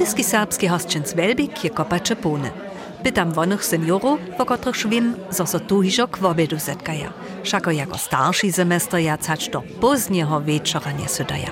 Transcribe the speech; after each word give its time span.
Radyski 0.00 0.24
serbski 0.24 0.68
hosčenc 0.68 1.12
Velbik 1.14 1.64
je 1.64 1.70
kopače 1.70 2.16
pune. 2.16 2.50
Pytam 3.04 3.32
wonych 3.32 3.64
seniorów, 3.64 4.20
po 4.38 4.44
których 4.46 4.88
wiem, 4.88 5.14
zo 5.30 5.46
so 5.46 5.60
tu 5.60 5.80
hižo 5.80 6.08
k 6.08 6.24
obedu 6.24 6.58
zetkaja. 6.58 7.12
Šako 7.44 7.70
jako 7.70 7.98
starší 7.98 8.52
semestr 8.52 8.96
ja 8.96 9.18
cać 9.18 9.48
do 9.48 9.62
poznieho 9.80 10.40
wieczora 10.40 10.92
nie 10.92 11.08
sudaja. 11.08 11.50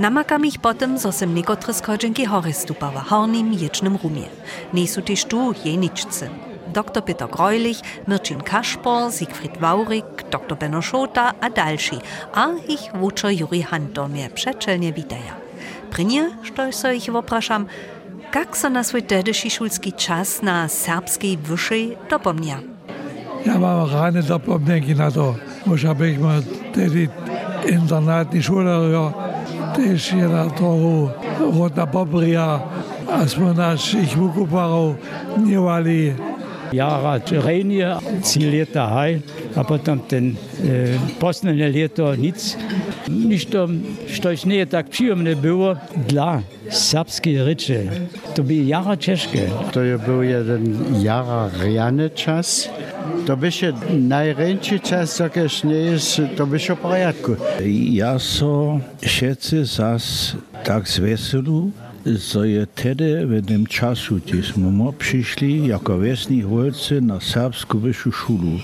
Namakam 0.00 0.44
ich 0.44 0.58
potem, 0.58 0.98
zo 0.98 1.12
sem 1.12 1.34
niekotre 1.34 1.74
skodženki 1.74 2.24
hory 2.24 2.52
stupała, 2.52 3.00
hornim 3.00 3.52
ječnym 3.52 3.96
rumie. 4.02 4.28
Nisu 4.72 5.02
też 5.02 5.24
tu 5.24 5.54
jeničce. 5.64 6.28
Dr. 6.72 7.02
Peter 7.04 7.28
Greulich, 7.28 7.80
Mirčin 8.08 8.40
Kašpor, 8.40 9.12
Siegfried 9.12 9.60
Waurik, 9.60 10.24
dr. 10.30 10.56
Benno 10.58 10.82
Schota 10.82 11.32
a 11.40 11.48
další, 11.48 11.98
a 12.32 12.48
ich 12.68 12.92
wučer 12.94 13.30
Juri 13.30 13.62
Hantor 13.62 14.08
mnie 14.08 14.30
przeczelnie 14.30 14.92
witaja. 14.92 15.43
Przy 15.94 16.04
nie, 16.04 16.30
što 16.42 16.72
so 16.72 16.92
ich 16.92 17.12
wopraszam, 17.12 17.66
jak 18.34 18.56
so 18.56 18.70
na 18.70 18.84
swój 18.84 19.02
tedyszy 19.02 19.50
szulski 19.50 19.92
czas 19.92 20.42
na 20.42 20.68
serbskiej 20.68 21.36
wyższej 21.38 21.96
dopomnia? 22.10 22.58
Ja 23.46 23.58
mam 23.58 23.90
rane 23.92 24.22
dopomnienki 24.22 24.94
na 24.94 25.10
to, 25.10 25.34
bo 25.66 25.76
habe 25.76 26.10
ich 26.10 26.20
mal 26.20 26.42
tedy 26.74 27.08
internatní 27.68 28.42
šule, 28.42 28.90
jo, 28.92 29.12
też 29.76 30.12
jedna 30.12 30.50
toho 30.50 31.10
rodna 31.60 31.86
pobria, 31.86 32.60
a 33.12 33.26
jsme 33.26 33.54
našich 33.54 34.16
vukuparov 34.16 34.96
nevali. 35.38 36.16
Jara 36.72 37.20
Renie, 37.30 37.96
trzy 38.22 38.50
lata 38.50 38.86
haj, 38.86 39.20
a 39.56 39.64
potem 39.64 40.00
ten 40.00 40.34
e, 40.34 40.98
posledné 41.18 41.68
leto 41.70 42.14
nic. 42.14 42.58
Nič 43.08 43.46
to, 43.46 43.68
štož 44.06 44.44
nie 44.44 44.66
tak 44.66 44.88
przyjemne 44.88 45.36
było 45.36 45.76
dla 46.08 46.42
serbskiej 46.70 47.42
ryczy. 47.42 47.86
To 48.34 48.42
by 48.42 48.54
jara 48.54 48.96
ciężkie. 48.96 49.50
To 49.72 49.80
był 50.06 50.22
jeden 50.22 50.62
jara 51.02 51.50
rjany 51.62 52.10
czas. 52.10 52.68
To 53.26 53.36
by 53.36 53.52
się 53.52 53.72
najręczy 53.90 54.80
czas, 54.80 55.18
jakiś 55.18 55.64
nie 55.64 55.74
jest, 55.74 56.20
to 56.36 56.46
by 56.46 56.58
się 56.58 56.74
w 56.74 56.78
porządku. 56.78 57.36
Ja 57.90 58.18
so 58.18 58.80
všetci 59.00 59.64
zas 59.64 60.36
tak 60.64 60.88
zveselu, 60.88 61.70
so 61.70 61.83
je 62.44 62.66
tedy 62.66 63.26
v 63.26 63.42
tym 63.46 63.66
czasu, 63.66 64.20
gdzie 64.20 64.42
smo 64.42 64.92
przyszli 64.92 65.66
jako 65.66 65.98
vesni 65.98 66.42
holci 66.42 67.00
na 67.00 67.20
serbsku 67.20 67.78
vyššiu 67.78 68.12
šulu. 68.12 68.58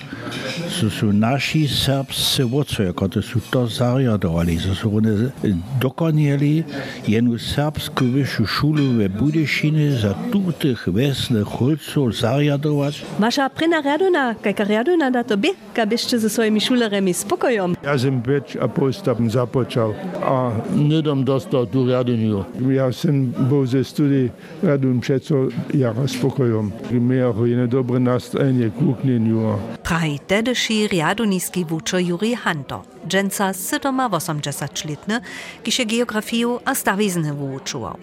So 0.69 0.91
su 0.91 1.13
naši 1.13 1.69
serbscy 1.69 2.45
vodcovia, 2.45 2.93
ktorí 2.93 3.23
sú 3.25 3.41
to 3.51 3.67
zariadovali, 3.67 4.61
so 4.61 4.75
su 4.77 4.93
oni 4.93 5.33
dokonali 5.81 6.65
jednu 7.09 7.39
serbsku 7.39 8.05
vyššiu 8.05 8.45
šulu 8.47 8.87
ve 9.01 9.09
Budešine 9.09 9.97
za 9.97 10.13
tutych 10.29 10.87
vesnych 10.87 11.49
holcov 11.49 12.13
zariadovať. 12.13 13.19
Wasza 13.19 13.49
pryna 13.49 13.81
raduna, 13.81 14.37
jaka 14.45 14.65
raduna 14.65 15.11
da 15.11 15.25
to 15.25 15.37
by, 15.37 15.49
kabyście 15.75 16.19
ze 16.19 16.29
swoimi 16.29 16.61
szulerami 16.61 17.15
spokojom. 17.15 17.77
Ja 17.85 17.99
sam 17.99 18.21
već 18.21 18.57
apostapom 18.61 19.31
započal 19.31 19.95
a 20.23 20.53
nedom 20.77 21.25
dostal 21.25 21.67
tu 21.67 21.89
raduniu. 21.89 22.45
Ja 22.69 22.93
sam 22.93 23.30
był 23.39 23.67
ze 23.67 23.85
studii 23.85 24.31
radun 24.63 25.01
přeco 25.01 25.35
jara 25.75 26.09
spokojom. 26.09 26.73
Miał 26.93 27.47
jedno 27.47 27.67
dobre 27.67 28.01
nastrojenie 28.01 28.71
kuknieniu. 28.71 29.59
Prahi 29.83 30.19
tedyszy 30.19 30.89
raduniski 30.89 31.65
wuczer 31.65 32.01
Juri 32.01 32.35
Hantor. 32.35 32.81
Dżęca 33.09 33.53
sydoma 33.53 34.11
80 34.11 34.85
letny, 34.85 35.21
kisze 35.63 35.87
geografiu 35.87 36.61
a 36.65 36.75
stawizny 36.75 37.35
wuczuwał. 37.35 37.97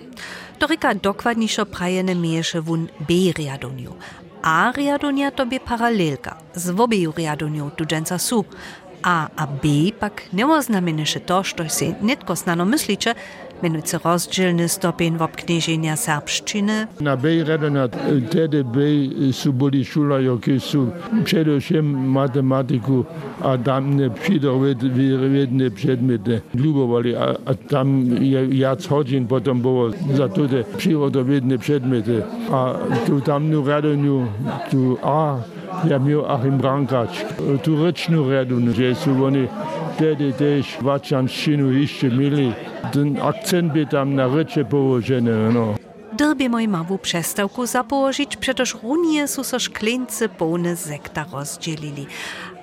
Doryka 0.60 0.96
dokładniejszo 0.96 1.66
prajene 1.66 2.16
miesze 2.16 2.62
wun 2.62 2.88
B-riaduniu. 3.08 3.94
A 4.42 4.72
riadunia 4.72 5.32
to 5.32 5.46
paralelka 5.66 6.38
z 6.56 6.70
wobeju 6.70 7.12
riaduniu 7.18 7.72
tu 7.76 7.86
dżęca 7.86 8.18
su. 8.18 8.46
A 9.04 9.28
a 9.38 9.48
B 9.48 9.92
pak 10.00 10.22
nie 10.34 10.46
oznamenyše 10.46 11.20
to, 11.20 11.44
što 11.44 11.70
si 11.70 11.96
netko 12.02 12.36
znano 12.36 12.66
mysliče, 12.66 13.16
menujúce 13.64 13.98
rozdielny 14.04 14.70
stopień 14.70 15.18
w 15.18 15.22
obknieżenia 15.22 15.96
serbszczyny. 15.96 16.88
Na 17.02 17.18
B 17.18 17.44
raduna 17.44 17.88
tedy 18.32 18.64
B 18.64 18.80
su 19.32 19.54
boli 19.54 19.86
šula, 19.86 20.20
jakie 20.20 20.60
su 20.60 20.92
především 21.24 22.10
matematiku 22.10 23.06
a 23.42 23.58
tam 23.58 24.00
přírodovědné 24.14 25.70
předměty 25.70 26.42
ľubovali 26.56 27.16
a, 27.18 27.36
a 27.46 27.54
tam 27.54 28.18
je 28.22 28.46
viac 28.46 28.86
hodin 28.86 29.28
potom 29.28 29.62
bylo 29.62 29.92
za 30.14 30.28
tuto 30.28 30.56
přírodovědné 30.78 31.58
předměty. 31.58 32.24
A 32.52 32.74
tu 33.06 33.22
tamnu 33.22 33.68
radunu, 33.68 34.32
tu 34.70 34.98
A, 35.04 35.44
ja 35.86 36.00
miał 36.00 36.26
Achim 36.26 36.58
Brankač, 36.58 37.26
tu 37.64 37.78
rečnú 37.78 38.26
radunu, 38.30 38.74
že 38.74 38.98
sú 38.98 39.14
oni 39.22 39.46
tedy 39.98 40.34
tež 40.34 40.82
vačanštinu 40.82 41.70
ešte 41.78 42.10
mili. 42.10 42.54
Ten 42.94 43.22
akcent 43.22 43.74
by 43.74 43.86
tam 43.86 44.16
na 44.16 44.26
reče 44.26 44.66
położony. 44.66 45.54
No. 45.54 45.76
Dyrbie 46.18 46.50
moj 46.50 46.68
mawu 46.68 46.98
przestałku 46.98 47.66
zapołożyć, 47.66 48.38
przecież 48.38 48.76
runie 48.84 49.28
su 49.28 49.44
so 49.44 49.60
szklince 49.60 50.30
pełne 50.30 50.76
zekta 50.76 51.26
rozdzielili. 51.32 52.06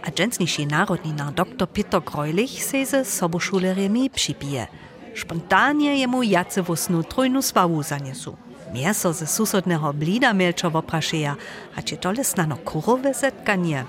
A 0.07 0.11
dżęsniejszy 0.11 0.67
narodnina 0.67 1.33
dr 1.33 1.69
Peter 1.69 2.01
Greulich 2.03 2.65
se 2.65 2.87
ze 2.87 3.05
soboszulerami 3.05 4.11
przypije. 4.11 4.67
Spontanie 5.15 5.99
jemu 5.99 6.23
jace 6.23 6.63
wosnu 6.63 7.03
trójnu 7.03 7.43
sławu 7.43 7.83
zaniesu. 7.83 8.37
Mięso 8.75 9.12
ze 9.12 9.27
susodnego 9.27 9.93
blida 9.93 10.35
mielczo 10.35 10.71
wopraszeja, 10.71 11.37
a 11.77 11.83
czy 11.83 11.97
to 11.97 12.12
lesnano 12.12 12.57
kurowe 12.57 13.15
zetkanie? 13.15 13.85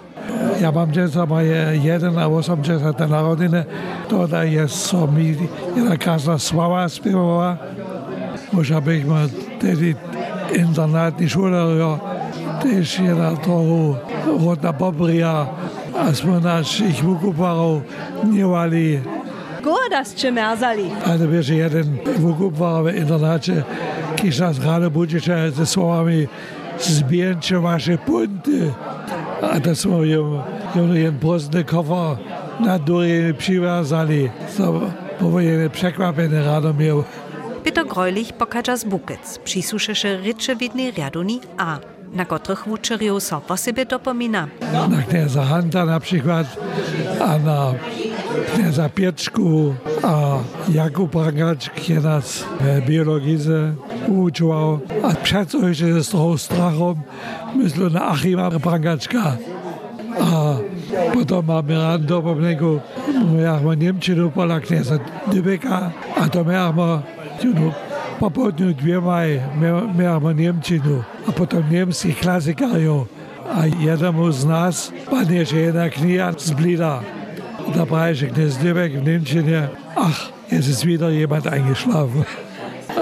Ja 0.62 0.72
mam 0.72 0.94
dziecko 0.94 1.25
moje 1.25 1.79
1 1.84 2.18
a 2.18 2.28
80 2.28 3.00
narodziny, 3.00 3.66
to 4.09 4.28
da 4.28 4.44
jest 4.44 4.75
so 4.75 5.07
mi 5.07 5.35
jedna 5.75 5.97
krásna 5.97 6.40
sława 6.40 6.90
śpiewała. 6.90 7.57
Może 8.53 8.81
byśmy 8.81 9.28
wtedy 9.57 9.95
internatní 10.56 11.29
szule, 11.29 11.57
ja, 11.79 12.00
też 12.63 13.00
jedna 13.00 13.38
toho 13.38 13.95
rodna 14.45 14.74
pobria, 14.74 15.47
a 15.97 16.13
smo 16.13 16.40
našich 16.40 17.03
vukuparov 17.03 17.81
nevali. 18.24 19.00
Godas 19.63 20.16
czy 20.16 20.31
merzali? 20.31 20.91
Ale 21.06 21.28
wiesz, 21.28 21.50
jeden 21.50 21.97
wukupar 22.18 22.84
w 22.84 22.95
internacie, 22.95 23.63
nas 24.40 24.66
rano 24.66 24.90
budzicze 24.90 25.52
ze 25.52 25.66
słowami 25.66 26.28
zbierzcie 26.80 27.59
wasze 27.59 27.97
punty. 27.97 28.74
A 29.41 29.59
to 29.59 29.75
smo 29.75 30.03
ją, 30.03 30.41
ją 30.75 30.94
jeden 30.94 31.19
prostny 31.19 31.63
kofer 31.63 32.18
na 32.59 32.80
przywiązali. 33.38 34.30
To 34.58 34.81
było 35.19 35.40
jeden 35.40 35.69
przekwapiony 35.69 36.46
rano 36.46 36.74
miał. 36.74 37.03
Peter 37.63 37.86
Greulich 37.86 38.34
pokaża 38.34 38.78
z 38.78 38.84
Bukic, 38.84 39.38
przysłuszysze 39.44 40.18
rycze 40.18 40.56
widnej 40.56 40.92
riaduni 40.92 41.42
A, 41.57 41.80
na 42.13 42.25
których 42.25 42.68
wuczeriów 42.68 43.24
so 43.24 43.42
po 43.42 43.57
sobie 43.57 43.86
dopomina. 43.86 44.47
Na 44.90 45.02
knieza 45.02 45.46
Hanta 45.46 45.86
na 45.86 46.00
przykład, 46.00 46.57
a 47.22 47.38
na 47.38 47.74
kniaza 48.56 48.90
Pieczku 48.90 49.75
a 50.03 50.40
Jakuba 50.69 51.31
Gacz, 51.31 51.69
który 51.69 52.01
nas 52.01 52.46
biologizę 52.88 53.73
uczył. 54.07 54.79
A 55.03 55.13
przecuję 55.23 56.03
z 56.03 56.09
tą 56.09 56.38
strachą, 56.38 56.95
myślę 57.56 57.90
na 57.90 58.07
Achima 58.07 58.51
Prangaczka. 58.51 59.38
A 60.16 60.63
potom 61.12 61.44
máme 61.44 61.75
rád 61.75 62.07
do 62.07 62.24
pomneku, 62.24 62.79
máme 63.35 63.75
Nemčinu 63.75 64.31
podľa 64.31 64.63
kniaza 64.63 64.95
Dybeka 65.28 65.91
a 66.16 66.24
to 66.31 66.47
máme 66.47 67.03
popoludňu 68.15 68.71
dviema 68.80 69.27
aj 69.27 69.31
máme 69.92 70.31
Nemčinu 70.31 71.04
a 71.27 71.30
potom 71.36 71.68
nemských 71.68 72.15
klasikárov. 72.15 73.12
A 73.45 73.68
jednému 73.68 74.31
z 74.31 74.42
nás 74.48 74.75
padne, 75.06 75.44
že 75.44 75.69
jedna 75.69 75.92
kniha 75.92 76.31
zblída. 76.39 77.04
Blida. 77.65 77.79
Da 77.79 77.85
brauche 77.85 78.27
kniez 78.27 78.57
Dybek 78.57 78.94
w 78.94 79.07
Niemčinie. 79.07 79.69
Ach, 79.95 80.31
jetzt 80.51 80.69
ist 80.69 80.85
wieder 80.85 81.09
jemand 81.09 81.47
eingeschlafen. 81.47 82.25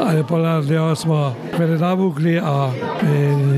Ale 0.10 0.24
pola 0.24 0.62
ja 0.69 0.95
smo 0.95 1.36
kiedy 1.57 1.80
nawukli, 1.80 2.39
a 2.39 2.71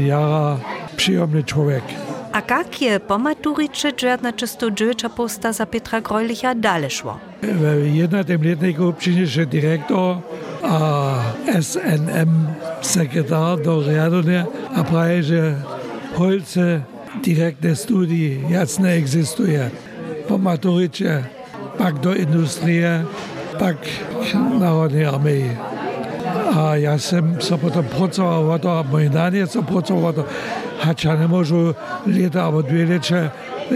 jara 0.06 0.58
przyjemny 0.98 1.44
człowiek. 1.44 1.84
A 2.32 2.42
jak 2.50 2.82
je 2.82 3.00
po 3.00 3.18
maturice 3.18 3.94
dżerna 3.94 4.34
czysto 4.34 4.72
dżewicza 4.72 5.10
posta 5.10 5.54
za 5.54 5.66
Petra 5.66 6.02
Greulicha 6.02 6.56
dalej 6.56 6.90
szło? 6.92 7.20
W 7.42 7.94
jednym 7.94 8.44
letniku 8.44 8.94
przyniesie 8.94 9.46
dyrektor 9.46 10.18
a 10.64 11.12
SNM 11.62 12.48
sekretar 12.82 13.62
do 13.62 13.82
Riadonia 13.82 14.46
a 14.76 14.84
praje, 14.84 15.24
że 15.24 15.56
Polsce 16.18 16.82
direktne 17.24 17.76
studii 17.76 18.42
jac 18.50 18.80
nie 18.80 18.90
egzystuje. 18.90 19.70
Po 20.28 20.38
maturicie, 20.38 21.26
pak 21.78 22.00
do 22.00 22.16
industrie, 22.18 23.06
pak 23.60 23.78
narodnej 24.60 25.06
armii. 25.06 25.50
A 26.56 26.76
ja 26.76 26.98
sam 26.98 27.38
so 27.40 27.58
potom 27.58 27.86
pracoval 27.86 28.48
o 28.48 28.58
to, 28.58 28.70
a 28.72 28.82
môj 28.84 29.12
naniec 29.12 29.52
so 29.52 29.62
pracoval 29.62 30.12
o 30.12 30.16
to, 30.20 30.24
hač 30.82 31.06
ja 31.06 31.14
nemôžu 31.16 31.76
leta 32.08 32.48
alebo 32.48 32.66
dve 32.66 32.96
leče 32.96 33.32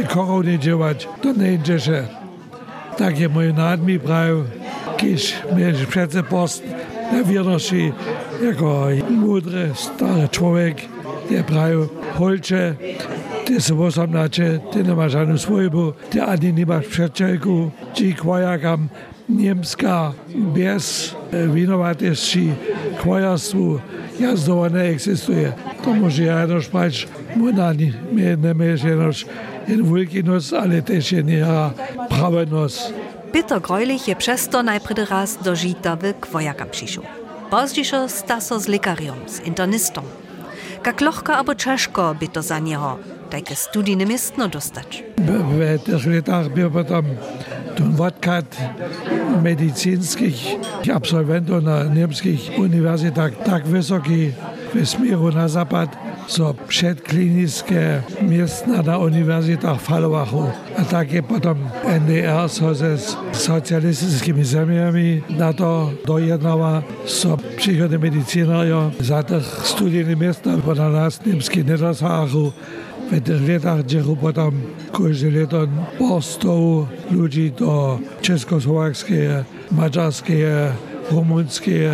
korony 0.07 0.57
dělat, 0.57 0.97
to 1.21 1.33
nejde, 1.33 1.79
že. 1.79 2.07
Tak 2.97 3.15
je 3.15 3.27
môj 3.31 3.55
nád 3.55 3.79
mi 3.79 3.99
prav, 3.99 4.43
když 4.99 5.35
mě 5.53 5.73
přece 5.87 6.23
post 6.23 6.63
věrnosti 7.23 7.93
jako 8.41 8.87
múdry 9.09 9.71
starý 9.73 10.27
člověk, 10.29 10.89
je 11.29 11.43
prav 11.43 11.71
holče, 12.13 12.77
ty 13.49 13.61
se 13.61 13.73
osamnače, 13.73 14.61
ty 14.69 14.83
nemáš 14.83 15.11
žádnou 15.11 15.37
svojbu, 15.37 15.95
ty 16.09 16.21
ani 16.21 16.51
nemáš 16.51 16.85
přečelku, 16.85 17.71
ti 17.93 18.13
kvajakam 18.13 18.89
Niemska 19.29 20.13
bez 20.33 21.15
vinovatejší 21.31 22.53
kvajarstvu 23.01 23.81
jazdowa 24.19 24.69
neexistuje. 24.69 25.53
To 25.83 25.93
może 25.93 26.23
ja 26.23 26.39
jednoż 26.41 26.67
pać, 26.67 27.07
młynani, 27.35 27.93
my 28.11 28.37
nie 28.37 28.53
mieć 28.53 28.83
jednoż 28.83 29.25
in 29.67 29.93
wielki 29.93 30.23
nos, 30.23 30.53
ale 30.53 30.81
też 30.81 31.11
nie 31.11 31.45
prawy 32.09 32.45
nos. 32.45 32.93
Peter 33.31 33.61
Greulich 33.61 34.07
je 34.07 34.15
přesto 34.15 34.63
najpredy 34.63 35.05
raz 35.05 35.37
do 35.37 35.55
žita 35.55 35.95
w 35.95 36.13
kwojakam 36.19 36.69
přišel. 36.69 37.03
Pozdějšo 37.49 38.07
sta 38.07 38.39
so 38.39 38.59
z 38.59 38.67
lekariom, 38.67 39.17
z 39.27 39.39
internistom. 39.39 40.05
Češko 41.57 42.15
by 42.19 42.27
to 42.27 42.41
za 42.41 42.59
něho, 42.59 42.99
takie 43.29 43.55
studijne 43.55 44.05
miestno 44.05 44.47
dostać. 44.47 45.03
W 45.17 45.83
tych 45.83 46.05
latach 46.05 46.49
był 46.49 46.71
potem 46.71 47.05
ten 47.75 47.91
wadkat 47.95 48.57
medycyńskich 49.43 50.35
absolwentów 50.95 51.63
na 51.63 51.83
niemskich 51.83 52.51
uniwersytetach 52.57 53.31
tak 53.45 53.67
wysoki 53.67 54.31
w 54.75 54.85
smiru 54.85 55.31
na 55.31 55.47
zapad, 55.47 55.97
so 56.27 56.53
przedklinické 56.67 58.01
miestna 58.21 58.81
na 58.81 58.97
uniwersytetach 58.97 59.81
falowachu. 59.81 60.43
A 60.77 60.83
tak 60.85 61.11
je 61.11 61.23
potom 61.23 61.57
NDR 61.83 62.49
so 62.49 62.75
ze 62.75 62.97
socjalistycznymi 63.31 64.45
zemiami 64.45 65.21
na 65.29 65.53
to 65.53 65.91
dojednała, 66.05 66.81
so 67.05 67.37
przychody 67.57 67.99
medycynario 67.99 68.91
za 68.99 69.23
tych 69.23 69.43
studijnych 69.63 70.19
miestach, 70.19 70.65
bo 70.65 70.75
na 70.75 70.89
nas 70.89 71.25
niemski 71.25 71.65
nie 71.65 71.77
dosahu, 71.77 72.51
w 73.11 73.21
tych 73.21 73.50
latach 73.50 73.85
dziechu 73.85 74.15
potem 74.15 74.51
każde 74.94 75.31
lato 75.31 75.67
postał 75.97 76.88
ludzi 77.11 77.51
do 77.51 78.00
czeskosłowackie, 78.21 79.44
mađarskie, 79.71 80.71
rumunskie. 81.11 81.91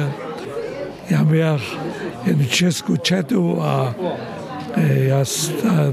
Ja 1.12 1.23
miał 1.23 1.57
jednu 2.27 2.45
česku 2.45 2.97
četu 2.97 3.62
a 3.62 3.94
ja 5.07 5.23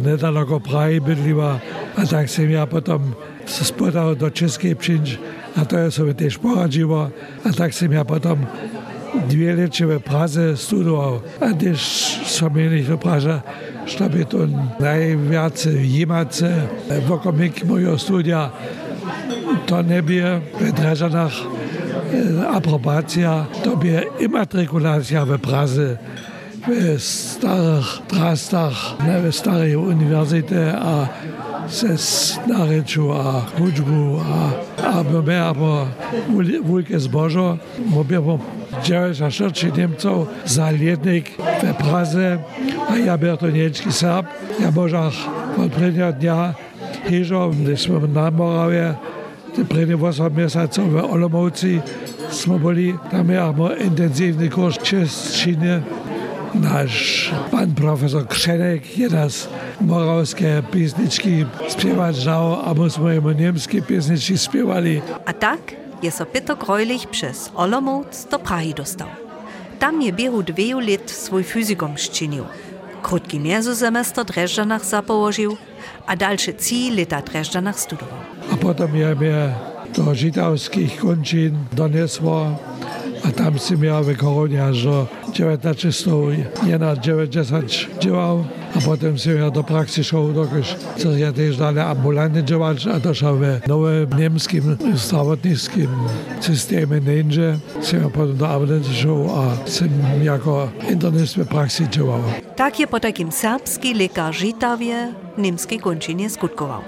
nedaleko 0.01 0.61
Prahy 0.61 1.01
bydliła, 1.01 1.61
a 1.97 2.07
tak 2.07 2.31
jsem 2.31 2.51
ja 2.51 2.67
potom 2.67 3.15
se 3.47 3.65
spodal 3.65 4.17
do 4.17 4.31
Českej 4.31 4.75
přinč 4.77 5.19
a 5.57 5.65
to 5.65 5.79
je 5.79 5.91
sobie 5.91 6.15
też 6.15 6.39
poradziło, 6.39 7.11
a 7.45 7.53
tak 7.53 7.75
jsem 7.75 7.93
ja 7.93 8.05
potom 8.05 8.47
dwie 9.29 9.55
leče 9.55 9.87
v 9.87 10.01
Praze 10.01 10.57
studoval 10.57 11.21
a 11.41 11.53
też 11.53 11.81
som 12.27 12.57
je 12.57 12.69
nicht 12.71 12.89
do 12.89 12.99
Praže, 12.99 13.41
što 13.87 14.09
by 14.09 14.25
to 14.25 14.49
najviac 14.81 15.67
jimace 15.67 16.69
v 16.89 17.13
okomik 17.13 17.65
mojho 17.65 17.99
studia. 17.99 18.51
To 19.67 19.83
nebie 19.83 20.41
v 20.61 20.73
Drežanách 20.73 21.35
aprobacja, 22.53 23.47
to 23.65 23.77
by 23.77 24.21
immatrikulacja 24.21 25.25
w 25.25 25.39
Praze 25.39 25.99
w 26.63 27.01
starych 27.03 28.07
trastach, 28.07 28.95
w 29.03 29.33
starej 29.35 29.77
uniwersytecie, 29.77 30.79
a 30.79 31.07
se 31.07 31.52
nareču 32.47 33.13
a 33.13 33.47
hudžbu 33.59 34.21
a, 34.21 34.39
a 34.83 35.03
my 35.03 35.37
abo 35.39 35.89
veľké 36.63 36.97
zbožo, 36.99 37.59
my 37.91 38.03
bym 38.05 38.41
94 38.81 39.29
Niemcov 39.77 40.33
za 40.49 40.73
lietnik 40.73 41.37
v 41.37 41.63
Praze 41.77 42.41
a 42.89 42.93
ja 42.97 43.15
byl 43.17 43.37
to 43.37 43.53
niečký 43.53 43.93
Serb. 43.93 44.27
Ja 44.59 44.71
možach 44.73 45.15
od 45.57 45.73
prvního 45.73 46.13
dňa 46.13 46.57
hižo, 47.09 47.53
když 47.55 47.81
jsme 47.81 48.09
na 48.09 48.31
Moravě, 48.31 48.97
ty 49.55 49.65
první 49.65 49.95
8 49.95 50.33
měsíců 50.33 50.83
v 50.91 51.05
Olomouci 51.05 51.83
jsme 52.31 52.59
byli, 52.59 52.99
tam 53.11 53.27
máme 53.27 53.75
intenzívny 53.75 54.49
kurz 54.49 54.79
češtiny. 54.79 55.83
Náš 56.55 57.33
pan 57.51 57.75
profesor 57.75 58.27
Křenek 58.27 58.99
je 58.99 59.09
nás 59.09 59.49
moravské 59.81 60.63
písničky 60.63 61.47
zpěvat 61.69 62.15
žal 62.15 62.63
a 62.65 62.73
my 62.73 62.91
jsme 62.91 63.15
jemu 63.15 63.31
německé 63.31 63.81
písničky 63.81 64.39
zpěvali. 64.39 65.03
A 65.27 65.33
tak 65.33 65.73
je 66.03 66.11
so 66.11 66.31
Peter 66.33 66.57
Greulich 66.57 67.07
przez 67.07 67.51
Olomouc 67.55 68.29
do 68.31 68.39
Prahy 68.39 68.75
dostał. 68.75 69.09
Tam 69.79 70.01
je 70.01 70.13
biehu 70.13 70.43
dveju 70.43 70.79
let 70.79 71.11
swój 71.11 71.43
fyzikum 71.43 71.97
szczynił. 71.97 72.45
Krótki 73.03 73.41
mezzosemester 73.41 74.25
Dreżdżanach 74.25 74.85
zapołożył, 74.85 75.57
a 76.07 76.17
dalsze 76.17 76.53
trzy 76.53 76.91
lata 76.97 77.23
Dreżdżanach 77.23 77.81
studował. 77.81 78.19
A 78.53 78.57
potem 78.57 78.97
je 78.97 79.15
mnie 79.15 79.55
do 79.97 80.15
židovských 80.15 81.01
končín 81.01 81.57
donesło, 81.73 82.57
a 83.25 83.33
tam 83.33 83.59
si 83.59 83.79
miał 83.79 84.05
w 84.05 84.17
koronie 84.17 84.65
aż 84.65 84.85
do 84.85 85.07
19 85.33 86.11
nie 86.67 86.79
na 86.79 86.97
90 86.97 87.89
działał, 88.01 88.45
a 88.77 88.81
potem 88.81 89.19
si 89.19 89.29
ja 89.29 89.51
do 89.51 89.65
praxi 89.65 90.05
szedł, 90.05 90.33
dokąd 90.33 90.77
co 90.97 91.17
ja 91.17 91.33
też 91.33 91.57
dalej 91.57 91.85
ambulantnie 91.85 92.45
działać, 92.45 92.87
a 92.87 93.01
to 93.01 93.15
szedł 93.15 93.39
w 93.39 93.69
nowym 93.69 94.11
niemskim 94.19 94.77
zdrowotnickim 94.95 95.89
systemie 96.41 97.01
Ninja, 97.01 97.59
si 97.83 97.97
ja 97.97 98.09
potem 98.09 98.37
do 98.37 98.49
ambulanty 98.49 98.95
szedł, 98.95 99.31
a 99.31 99.69
sam 99.71 99.89
jako 100.25 100.69
internist 100.91 101.37
w 101.37 101.47
praxi 101.47 101.89
działał. 101.91 102.21
Tak 102.57 102.81
je 102.81 102.87
po 102.87 103.01
takim 103.01 103.33
serbski 103.33 103.95
lekar 103.95 104.35
Žitawie 104.35 105.13
w 105.37 105.41
niemskiej 105.41 105.79
kończynie 105.81 106.31
skutkował. 106.31 106.81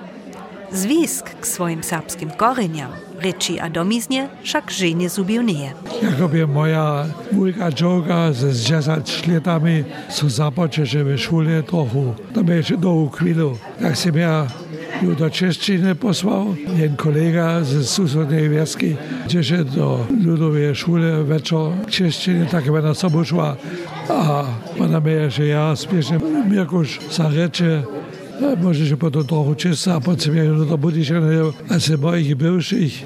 Zwisk 0.72 1.30
k 1.40 1.46
swoim 1.46 1.82
serbskim 1.82 2.30
korzeniom, 2.30 2.90
reči 3.20 3.60
a 3.60 3.70
domiznie 3.70 4.28
však 4.42 4.70
ženie 4.70 5.08
zubił 5.08 5.42
nie. 5.42 5.72
Jakoby 6.02 6.46
moja 6.46 7.06
wujka 7.32 7.70
Joga 7.80 8.32
ze 8.32 8.52
10 8.52 9.28
latami 9.28 9.84
są 10.08 10.28
započeše 10.28 11.04
w 11.04 11.18
szkole 11.18 11.62
trochu. 11.62 12.14
To 12.34 12.42
mnie 12.42 12.54
jeszcze 12.54 12.76
do 12.76 12.92
ukwilu. 12.92 13.58
Jak 13.80 13.96
się 13.96 14.10
ja 14.16 14.46
ju 15.02 15.14
do 15.14 15.30
posłał, 15.94 16.54
jeden 16.76 16.96
kolega 16.96 17.64
z 17.64 17.88
susodnej 17.88 18.50
wioski, 18.50 18.96
gdzie 19.26 19.44
się 19.44 19.64
do 19.64 20.06
ludowej 20.24 20.74
szkole 20.74 21.24
wieczór 21.24 21.72
Czeszczyny, 21.90 22.46
tak 22.46 22.66
jak 22.66 22.84
na. 22.84 23.56
A 24.08 24.44
mnie, 25.00 25.30
że 25.30 25.46
ja 25.46 25.76
Mirkusz 26.50 27.00
zarecze, 27.10 27.82
Może 27.82 28.03
się 28.88 28.96
potem 28.96 29.24
trochę 29.24 29.56
czysta, 29.56 29.94
a 29.94 30.00
potem 30.00 30.36
ja 30.36 30.44
do 30.44 31.04
się 31.04 31.52
a 31.70 31.80
se 31.80 31.96
moich 31.96 32.34
bywszych 32.36 33.04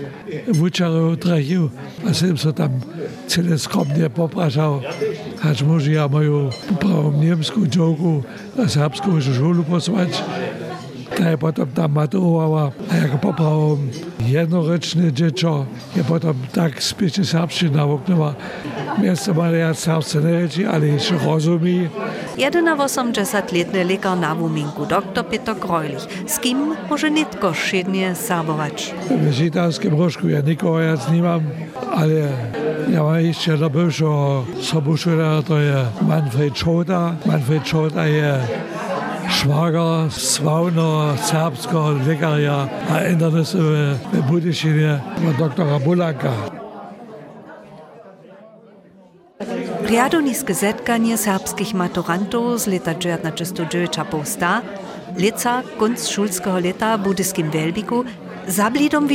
wyczarów 0.49 1.18
trafił, 1.18 1.71
a 2.09 2.14
sem 2.14 2.37
się 2.37 2.52
tam 2.52 2.71
tyle 3.28 3.59
skromnie 3.59 4.11
popraszał, 4.11 4.80
aż 5.42 5.62
może 5.62 5.92
ja 5.92 6.09
moją 6.09 6.50
prawą 6.80 7.12
niemską 7.12 7.66
działku, 7.66 8.23
a 8.64 8.68
serbską 8.68 9.21
szkolu 9.21 9.64
posłać. 9.64 10.23
Ta 11.16 11.30
je 11.30 11.38
potem 11.38 11.66
tam 11.66 11.92
maturowała, 11.92 12.73
a 12.90 12.97
jak 12.97 13.21
poprawił 13.21 13.78
jednoręczne 14.26 15.12
dziecko, 15.12 15.66
je 15.97 16.04
potem 16.04 16.35
tak 16.52 16.83
spiesznie 16.83 17.25
serbszczyna 17.25 17.76
nawoknęła. 17.76 18.35
Mjesta 19.00 19.33
Marija 19.33 19.75
Savce 19.75 20.21
nereči 20.21 20.67
ali 20.67 20.99
še 21.00 21.14
rozumi. 21.25 21.88
Jedena 22.37 22.75
osemdesetletne 22.83 23.85
lekar 23.85 24.19
na 24.19 24.33
Vumingu, 24.33 24.87
dr. 24.87 25.23
Peter 25.31 25.55
Grojlich, 25.62 26.07
s 26.26 26.38
kim 26.38 26.75
može 26.90 27.11
netko 27.11 27.52
šednje 27.55 28.14
sabovač. 28.14 28.90
V 29.11 29.33
žitavskem 29.33 29.99
rožku 29.99 30.28
ja 30.28 30.43
nikoho 30.43 30.81
jaz 30.81 31.09
nimam, 31.11 31.47
ali 31.95 32.25
ja 32.93 33.02
ma 33.02 33.21
išče 33.21 33.57
na 33.57 33.69
bivšo 33.69 34.45
sobušura, 34.62 35.43
to 35.43 35.59
je 35.59 35.87
Manfred 36.00 36.55
Čoda. 36.55 37.17
Manfred 37.25 37.64
Čoda 37.64 38.05
je 38.05 38.35
švager, 39.31 40.11
slavno 40.11 41.17
srpsko 41.23 42.00
lekarja, 42.07 42.67
a 42.90 43.07
internet 43.07 43.55
v, 43.55 43.95
v 44.12 44.23
Budišini, 44.31 44.99
doktora 45.38 45.78
Bulanka. 45.78 46.57
Riadoniske 49.88 50.54
zetkanie 50.54 51.16
serbskich 51.16 51.75
maturantów 51.75 52.61
z 52.61 52.66
lata 52.66 52.95
1909 52.95 53.92
posta, 54.11 54.62
lica 55.16 55.62
konc 55.78 56.09
szulskiego 56.09 56.59
leta 56.59 56.99
w 56.99 57.02
budyskim 57.02 57.50
Welbiku, 57.50 58.04
Za 58.49 58.71
blidom 58.71 59.09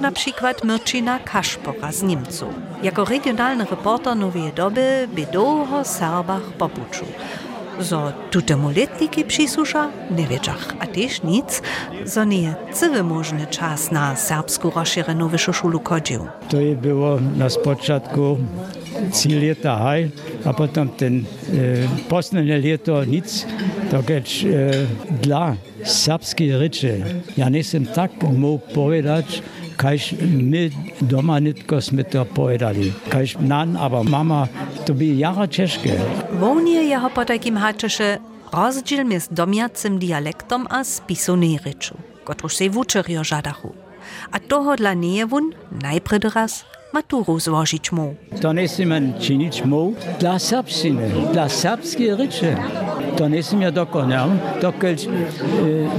na 0.00 0.12
przykład 0.12 0.64
Myrczyna 0.64 1.18
Kaszpora 1.18 1.92
z 1.92 2.02
Niemców. 2.02 2.48
Jako 2.82 3.04
regionalny 3.04 3.64
reporter 3.64 4.16
Nowej 4.16 4.52
Doby 4.52 5.08
by 5.14 5.26
długo 5.32 5.84
Serbach 5.84 6.42
popuczu. 6.58 7.04
Zo 7.80 8.12
tutemu 8.30 8.70
letniki 8.70 9.24
przysłusza, 9.24 9.88
nie 10.10 10.26
wiedziach, 10.26 10.74
a 10.80 10.86
też 10.86 11.22
nic, 11.22 11.62
zo 12.04 12.24
nie 12.24 12.54
cały 12.72 13.02
możny 13.02 13.46
czas 13.46 13.90
na 13.90 14.16
serbsku 14.16 14.70
rozszerzoną 14.70 15.28
wyższą 15.28 15.52
szulu 15.52 15.80
chodził. 15.84 16.26
To 16.48 16.56
było 16.82 17.18
na 17.36 17.46
początku 17.64 18.36
trzy 19.10 19.40
lata 19.40 19.76
haj, 19.76 20.10
a 20.44 20.52
potem 20.52 20.88
ten 20.88 21.24
e, 21.50 21.88
posledné 22.08 22.58
leto 22.58 23.04
nic, 23.04 23.46
to 23.90 24.02
keď 24.02 24.26
e, 24.26 24.46
dla 25.22 25.56
serbskiej 25.84 26.56
ryczy, 26.56 27.04
ja 27.36 27.48
nie 27.48 27.58
jestem 27.58 27.86
tak 27.86 28.22
mógł 28.22 28.74
powiedzieć, 28.74 29.42
kaž 29.76 30.14
my 30.22 30.70
doma 31.02 31.42
nitko 31.42 31.82
sme 31.82 32.06
to 32.06 32.22
povedali. 32.22 32.94
Kaž 33.10 33.42
nan, 33.42 33.74
aber 33.74 34.06
mama, 34.06 34.46
to 34.86 34.94
by 34.94 35.18
jara 35.18 35.48
ciężkie. 35.48 35.98
Wonie 36.38 36.86
jeho 36.86 37.10
potajkim 37.10 37.56
haczysze 37.56 38.18
rozdziel 38.52 39.04
między 39.06 39.28
domiacym 39.34 39.98
dialektom 39.98 40.66
a 40.70 40.84
spisonej 40.84 41.58
ryczu, 41.64 41.94
kotruż 42.24 42.56
się 42.58 42.70
wuczerjo 42.70 43.24
żadachu. 43.24 43.74
A 44.32 44.38
toho 44.40 44.76
dla 44.76 44.94
nie 44.94 45.26
wun 45.26 45.50
najpierw 45.82 46.34
raz 46.34 46.64
maturu 46.92 47.40
zložiť 47.40 47.84
mu. 47.96 48.14
To 48.38 48.52
nesíme 48.52 49.16
činiť 49.16 49.64
mu 49.64 49.96
dla 50.20 50.36
srbštiny, 50.36 51.32
dla 51.32 51.48
srbskej 51.48 52.10
reče. 52.14 52.52
To 53.12 53.28
nesmie 53.28 53.68
dokonam, 53.68 54.40
dokiaľ 54.64 54.94
e, 54.96 55.08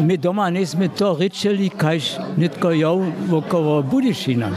my 0.01 0.15
doma 0.17 0.49
nesme 0.49 0.89
to 0.89 1.13
rečeli, 1.13 1.69
kaž 1.69 2.17
netko 2.41 2.73
jo 2.73 3.05
okolo 3.29 3.85
Budišina. 3.85 4.49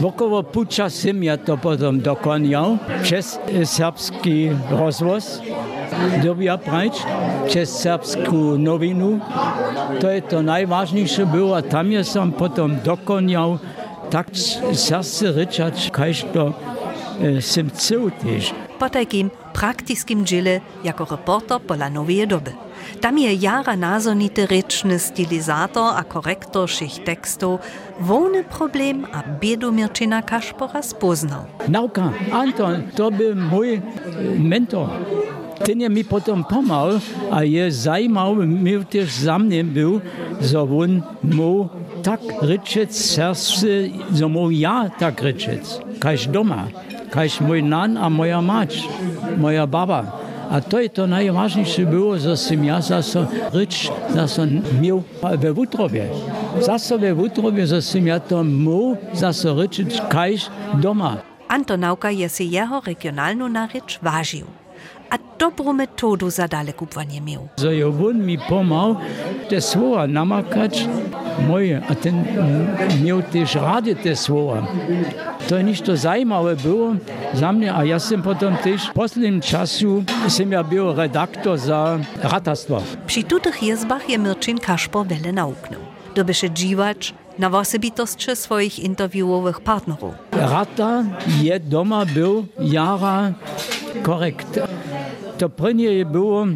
Okolo 0.00 0.40
Puča 0.48 0.88
semja 0.88 1.36
to 1.36 1.60
potom 1.60 2.00
dokonjal, 2.00 2.80
přes 3.04 3.36
e, 3.52 3.68
srbský 3.68 4.56
rozvoz, 4.72 5.44
dobia 6.24 6.56
prajč, 6.56 7.04
přes 7.44 7.68
srbskú 7.68 8.56
novinu. 8.56 9.20
To 10.00 10.06
je 10.08 10.20
to 10.24 10.40
najvážnejšie 10.40 11.28
bylo 11.28 11.52
a 11.52 11.60
tam 11.60 11.92
je 11.92 12.00
som 12.00 12.32
potom 12.32 12.80
dokonjal 12.80 13.60
tak 14.10 14.26
serce 14.72 15.32
ryczać, 15.32 15.90
kaž 15.92 16.26
to 16.32 16.52
e, 17.22 17.42
sim 17.42 17.70
cył 17.70 18.10
też. 18.10 18.54
Po 18.78 18.90
takim 18.90 19.30
praktycznym 19.52 20.26
dziele 20.26 20.60
jako 20.84 21.04
reporter 21.04 21.60
pola 21.60 21.90
nowej 21.90 22.28
doby. 22.28 22.52
Tam 23.00 23.18
je 23.18 23.34
jara 23.34 23.76
nazonity 23.76 24.46
ryczny 24.46 24.98
stylizator 24.98 25.94
a 25.96 26.04
korektor 26.04 26.70
szych 26.70 27.04
tekstów, 27.04 27.60
wolny 28.00 28.44
problem 28.44 29.06
a 29.12 29.22
biedu 29.40 29.72
Kaszpora 30.26 30.82
spoznał. 30.82 31.44
Nauka, 31.68 32.12
Anton, 32.32 32.82
to 32.96 33.10
był 33.10 33.36
mój 33.36 33.74
e, 33.74 33.80
mentor. 34.38 34.88
Ten 35.64 35.80
je 35.80 35.88
mi 35.88 36.04
potem 36.04 36.44
pomagał, 36.44 37.00
a 37.30 37.44
je 37.44 37.72
zajmał, 37.72 38.36
mi 38.36 38.84
też 38.84 39.12
za 39.12 39.38
mnie 39.38 39.64
był, 39.64 40.00
że 40.40 40.62
on 40.62 41.02
tak 42.02 42.20
ryczeć 42.42 42.96
serce, 42.96 43.66
że 44.14 44.28
mógł 44.28 44.50
ja 44.50 44.90
tak 44.98 45.22
ryczeć, 45.22 45.62
kaž 46.00 46.26
doma, 46.26 46.66
kaž 47.10 47.40
mój 47.40 47.62
nan 47.62 47.96
a 47.96 48.10
moja 48.10 48.42
mać, 48.42 48.88
moja 49.36 49.66
baba. 49.66 50.20
A 50.50 50.60
to 50.60 50.80
je 50.80 50.88
to 50.88 51.06
najważniejsze 51.06 51.86
było, 51.86 52.18
że 52.18 52.36
sam 52.36 52.64
ja 52.64 52.80
zase 52.80 53.26
rycz, 53.52 53.90
zase 54.14 54.46
miał 54.82 55.02
we 55.38 55.52
wutrobie. 55.52 56.06
Zase 56.60 56.98
we 56.98 57.14
wutrobie, 57.14 57.66
że 57.66 57.82
sam 57.82 58.06
ja 58.06 58.20
to 58.20 58.44
mógł 58.44 58.96
zase 59.14 59.54
ryczeć, 59.54 60.02
kaž 60.08 60.50
doma. 60.74 61.16
Antonauka 61.48 62.10
je 62.10 62.28
si 62.28 62.50
jeho 62.50 62.80
regionalnu 62.80 63.48
narycz 63.48 63.98
ważył. 64.02 64.59
A 65.40 65.42
dobrą 65.42 65.72
metodu 65.72 66.30
za 66.30 66.48
dalekupwanie 66.48 67.20
miał. 67.20 67.48
Że 67.58 67.74
je 67.74 67.86
on 67.88 68.26
mi 68.26 68.38
pomagał 68.38 68.96
te 69.48 69.60
słowa 69.60 70.06
namakać 70.06 70.88
moje, 71.48 71.82
a 71.88 71.94
ten 71.94 72.24
miał 73.04 73.22
też 73.22 73.54
rady 73.54 73.96
te 73.96 74.16
słowa. 74.16 74.66
To 75.48 75.62
niż 75.62 75.80
to 75.80 75.96
zajímawe 75.96 76.56
było 76.56 76.92
za 77.34 77.52
mnie, 77.52 77.74
a 77.74 77.84
ja 77.84 77.98
sam 77.98 78.22
potem 78.22 78.56
też 78.56 78.88
w 78.88 78.92
poslednim 78.92 79.40
czasu 79.40 80.04
sam 80.28 80.52
ja 80.52 80.64
był 80.64 80.94
redaktor 80.94 81.58
za 81.58 81.98
ratastwo. 82.22 82.82
Przy 83.06 83.22
tutych 83.22 83.62
jezbach 83.62 84.10
je 84.10 84.18
Mirczyn 84.18 84.58
Kaszpor 84.58 85.06
wiele 85.06 85.32
nauknął. 85.32 85.80
Dobysze 86.14 86.50
dziwacz 86.50 87.14
na 87.38 87.48
osobitości 87.58 88.36
swoich 88.36 88.78
interviewowych 88.78 89.60
partnerów. 89.60 90.14
Rata 90.32 91.04
je 91.42 91.60
doma 91.60 92.06
był 92.06 92.46
jara 92.60 93.32
korekt. 94.02 94.60
To 95.40 95.48
prvnie 95.48 95.84
je 95.84 96.04
było, 96.04 96.46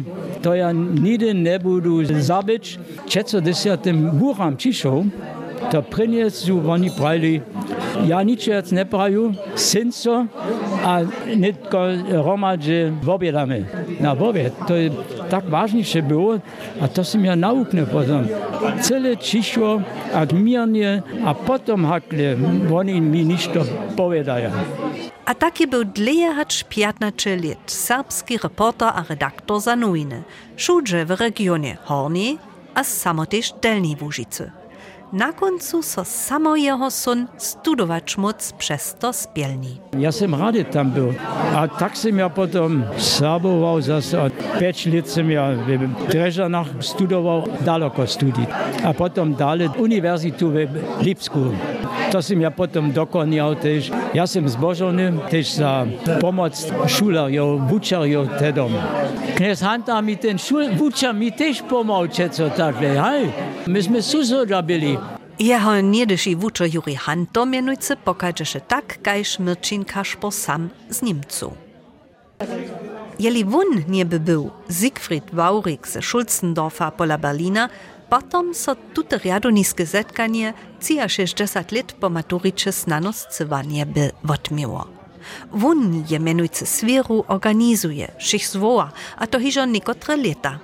to 0.41 0.53
ja 0.53 0.69
nigdy 0.71 1.33
nie 1.33 1.59
budu 1.59 2.05
zabić. 2.05 2.79
Čeco 3.09 3.41
desetim 3.41 4.09
buram 4.13 4.55
přišel, 4.55 5.03
to 5.71 5.81
prvnie 5.81 6.29
su 6.29 6.61
oni 6.69 6.91
pravili, 6.97 7.41
ja 8.07 8.21
ničec 8.23 8.71
ne 8.71 8.85
praju, 8.85 9.33
synco, 9.55 10.27
a 10.85 11.01
nitko 11.35 11.79
romadže 12.21 12.93
v 13.01 13.09
objedame. 13.09 13.65
Na 13.99 14.13
objed, 14.13 14.53
to 14.67 14.75
je 14.75 14.91
tak 15.29 15.49
ważniejsze 15.49 16.01
było, 16.01 16.37
a 16.81 16.87
to 16.87 17.03
som 17.03 17.25
ja 17.25 17.35
nauknę 17.35 17.85
potem. 17.89 18.27
Cele 18.81 19.17
ciszło, 19.17 19.81
a 20.13 20.25
mirnie, 20.33 21.01
a 21.25 21.33
potom 21.33 21.85
hakle, 21.85 22.37
oni 22.69 23.01
mi 23.01 23.25
nič 23.25 23.47
to 23.47 23.65
povedają. 23.97 24.51
A 25.25 25.33
taki 25.35 25.67
był 25.67 25.85
dlejehacz 25.85 26.63
15 26.63 27.35
lat 27.35 27.71
serbski 27.71 28.37
reporter 28.37 28.87
a 28.95 29.03
redaktor 29.09 29.61
za 29.61 29.75
nowiny, 29.75 30.23
wszędzie 30.55 31.05
w 31.05 31.11
regionie 31.11 31.77
Horni 31.83 32.37
a 32.75 32.83
samoteż 32.83 33.53
Delnej 33.61 33.95
Łużycy. 34.01 34.51
Na 35.13 35.33
końcu 35.33 35.83
so 35.83 36.05
samo 36.05 36.55
jeho 36.55 36.91
son 36.91 37.27
studować 37.37 38.17
moc 38.17 38.51
przez 38.51 38.95
to 38.99 39.13
spielni. 39.13 39.79
Ja 39.99 40.11
sam 40.11 40.35
rady 40.35 40.65
tam 40.65 40.91
był, 40.91 41.13
a 41.55 41.67
tak 41.67 41.97
sam 41.97 42.17
ja 42.17 42.29
potem 42.29 42.83
serbował 42.97 43.81
zase 43.81 44.21
od 44.21 44.33
5 44.59 44.85
lat 44.85 45.09
sam 45.09 45.31
ja 45.31 45.51
w 45.51 46.07
Dreżanach 46.11 46.67
studował 46.79 47.43
daleko 47.61 48.07
studii, 48.07 48.45
a 48.83 48.93
potem 48.93 49.33
dalej 49.35 49.69
uniwersytetu 49.77 50.51
w 50.51 51.01
Lipsku. 51.01 51.39
To 52.15 52.21
sam 52.21 52.41
ja 52.41 52.51
potem 52.51 52.91
dokonał 52.91 53.55
też. 53.55 53.91
Ja 54.13 54.27
sam 54.27 54.49
zbożony 54.49 55.13
też 55.29 55.51
za 55.51 55.85
pomoc 56.21 56.67
szulerjów, 56.87 57.69
wuczerjów 57.69 58.27
tedom. 58.39 58.71
Knes 59.35 59.61
Hanta 59.61 60.01
mi 60.01 60.17
ten 60.17 60.37
wuczer 60.77 61.15
mi 61.15 61.31
też 61.31 61.61
pomagał, 61.61 62.29
co 62.31 62.49
takle, 62.49 63.01
hej. 63.01 63.31
Myśmy 63.67 64.01
suzo 64.01 64.45
byli. 64.63 64.97
Jeho 65.39 65.81
niedyši 65.81 66.35
wuczer 66.35 66.73
Juri 66.73 66.95
Hanto 66.95 67.45
mianujcy 67.45 67.95
pokaże 67.95 68.61
tak, 68.67 69.01
kajż 69.01 69.39
Mirczyn 69.39 69.85
Kaszpor 69.85 70.31
sam 70.31 70.69
z 70.89 71.01
Niemców. 71.01 71.53
Jeli 73.19 73.45
wun 73.45 73.83
nie 73.87 74.05
by 74.05 74.19
był 74.19 74.49
Siegfried 74.81 75.31
Waurik 75.33 75.87
ze 75.87 76.01
Schulzendorfa 76.01 76.91
pola 76.91 77.17
Berlina, 77.17 77.69
potom 78.09 78.53
so 78.53 78.75
tute 78.93 79.17
riadoniske 79.17 79.85
zetkanie 79.85 80.53
cija 80.81 81.09
60 81.09 81.71
let 81.71 81.93
po 81.99 82.09
maturiče 82.09 82.71
znanoscywanie 82.71 83.85
by 83.85 84.11
odmiło. 84.27 84.87
Wun 85.53 86.03
je 86.09 86.19
mianujcy 86.19 86.65
sferu 86.65 87.23
organizuje, 87.27 88.07
šich 88.19 88.47
zwoła, 88.47 88.91
a 89.17 89.27
to 89.27 89.39
hižo 89.39 89.65
niekotre 89.65 90.15
leta. 90.15 90.59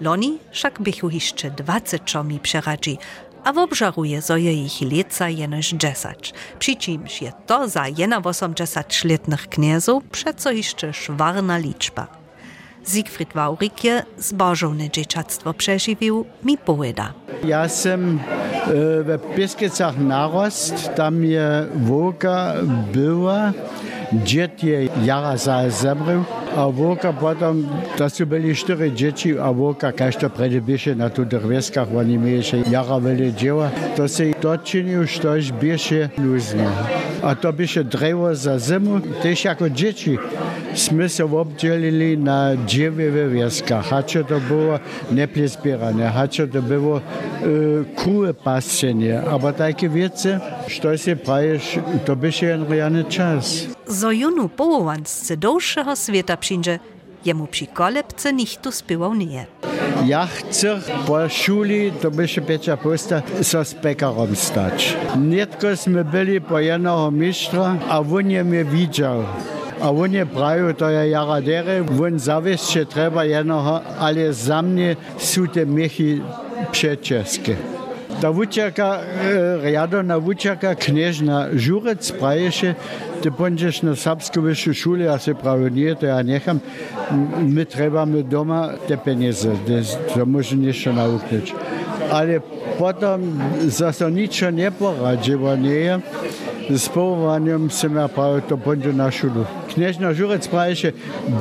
Loni 0.00 0.38
však 0.52 0.80
bychu 0.80 1.10
jeszcze 1.10 1.50
20 1.50 1.98
czomi 1.98 2.40
przeradzi, 2.40 2.98
a 3.44 3.52
w 3.52 3.58
obżaruje 3.58 4.22
zo 4.22 4.36
je 4.36 4.52
ich 4.52 4.80
leca 4.80 5.28
jenoż 5.28 5.74
10. 5.74 6.32
Przy 6.58 6.76
czymś 6.76 7.22
je 7.22 7.32
to 7.46 7.68
za 7.68 7.84
81 8.24 9.10
letnych 9.10 9.48
kniezów 9.48 10.04
przeco 10.04 10.50
jeszcze 10.50 10.92
szwarna 10.92 11.58
liczba. 11.58 12.17
Siegfried 12.88 13.32
Waurik 13.34 13.84
je 13.84 14.02
zbożone 14.18 14.90
dzieciactwo 14.90 15.54
przeżywił, 15.54 16.24
mi 16.44 16.58
powiada. 16.58 17.12
Ja 17.44 17.68
sam 17.68 18.18
e, 18.18 19.18
w 19.18 19.34
Pieskicach 19.36 19.98
narost, 19.98 20.94
tam 20.94 21.24
je 21.24 21.66
woka 21.76 22.54
była, 22.92 23.52
dziet 24.12 24.64
je 24.64 24.88
jara 25.04 25.36
zemrył, 25.68 26.24
a 26.56 26.68
woka 26.68 27.12
potem, 27.12 27.68
to 27.96 28.26
byli 28.26 28.54
cztery 28.54 28.92
dzieci, 28.92 29.38
a 29.38 29.52
woka 29.52 29.92
każda 29.92 30.28
predebieše 30.28 30.94
na 30.94 31.10
tu 31.10 31.24
drwieskach, 31.24 31.88
oni 31.96 32.18
mieli 32.18 32.42
jara 32.70 33.00
wiele 33.00 33.32
dzieła, 33.32 33.70
to 33.96 34.08
się 34.08 34.24
doczynił, 34.42 35.06
że 35.06 35.52
bieše 35.60 36.08
luznie. 36.18 36.68
A 37.22 37.34
to 37.34 37.52
byše 37.52 37.84
drevo 37.84 38.34
za 38.34 38.58
zimu, 38.58 39.00
też 39.22 39.44
jako 39.44 39.70
dzieci. 39.70 40.18
Sme 40.74 41.08
se 41.08 41.24
obdzielili 41.24 42.18
na 42.18 42.56
dziewięć 42.66 43.32
wieskach. 43.32 43.84
Hacze 43.86 44.24
to 44.24 44.40
było 44.40 44.78
neplezbierane, 45.10 46.10
hacze 46.10 46.48
to 46.48 46.62
było 46.62 46.98
y, 46.98 47.84
kruhe 47.96 48.34
pasčenie. 48.34 49.22
Aber 49.30 49.54
takie 49.54 49.88
wiece, 49.88 50.40
što 50.68 50.98
si 50.98 51.16
praješ, 51.16 51.78
to 52.04 52.16
byše 52.16 52.46
jen 52.46 52.66
rejany 52.68 53.04
czas. 53.04 53.66
Zo 53.86 54.10
junu 54.10 54.48
połowansce 54.48 55.36
dłuższego 55.36 55.96
świata 55.96 56.36
przyjdzie, 56.36 56.78
jemu 57.24 57.46
przy 57.46 57.66
kolebce 57.66 58.32
nichtu 58.32 58.72
spywał 58.72 59.14
nie. 59.14 59.46
Ja 60.06 60.26
chcę 60.26 60.80
po 61.06 61.28
szuli, 61.28 61.92
to 61.92 62.10
byše 62.10 62.40
Pecia 62.40 62.76
Posta, 62.76 63.22
so 63.42 63.64
z 63.64 63.74
pekarom 63.74 64.36
stać. 64.36 64.96
Nietko 65.16 65.76
sme 65.76 66.04
byli 66.04 66.40
po 66.40 66.58
jednego 66.58 67.10
mistrza, 67.10 67.76
a 67.88 68.00
on 68.00 68.30
je 68.30 68.44
mnie 68.44 68.64
widział. 68.64 69.24
A 69.80 69.90
on 69.90 70.12
je 70.12 70.26
prawił, 70.26 70.74
to 70.74 70.90
je 70.90 71.08
jaradery, 71.08 71.84
on 72.02 72.18
zawiesz 72.18 72.62
się 72.68 72.86
trzeba 72.86 73.24
jednego, 73.24 73.80
ale 73.98 74.32
za 74.32 74.62
mnie 74.62 74.96
są 75.18 75.46
te 75.46 75.66
miechy 75.66 76.20
przeczeskie. 76.72 77.77
Ta 78.20 78.32
wučaka, 78.32 78.98
riadona 79.62 80.18
wučaka, 80.18 80.74
kniežna 80.74 81.48
Žurec 81.54 82.12
praješe, 82.12 82.74
ty 83.22 83.30
będziesz 83.30 83.82
na 83.82 83.96
serbską 83.96 84.42
wyższą 84.42 84.72
szulę, 84.72 85.04
ja 85.04 85.18
się 85.18 85.34
prawie 85.34 85.70
nie, 85.70 85.96
to 85.96 86.06
ja 86.06 86.22
niecham. 86.22 86.60
My 87.38 87.66
trebamy 87.66 88.22
doma 88.22 88.68
te 88.88 88.96
pieniądze, 88.96 89.48
to 90.14 90.26
może 90.26 90.56
jeszcze 90.56 90.92
nauczyć. 90.92 91.54
Ale 92.12 92.40
potem 92.78 93.40
za 93.66 93.92
to 93.92 94.10
nic 94.10 94.42
nie 94.52 94.70
poradziło, 94.70 95.56
nie. 95.56 96.00
z 96.70 96.88
povolanjem 96.88 97.70
sem 97.70 97.96
ja 97.96 98.08
pravi 98.08 98.42
to 98.48 98.56
pondu 98.56 98.92
na 98.92 99.10
šulu. 99.10 99.46
Knežna 99.72 100.12
Žurec 100.12 100.48
pravi 100.52 100.76
še, 100.76 100.92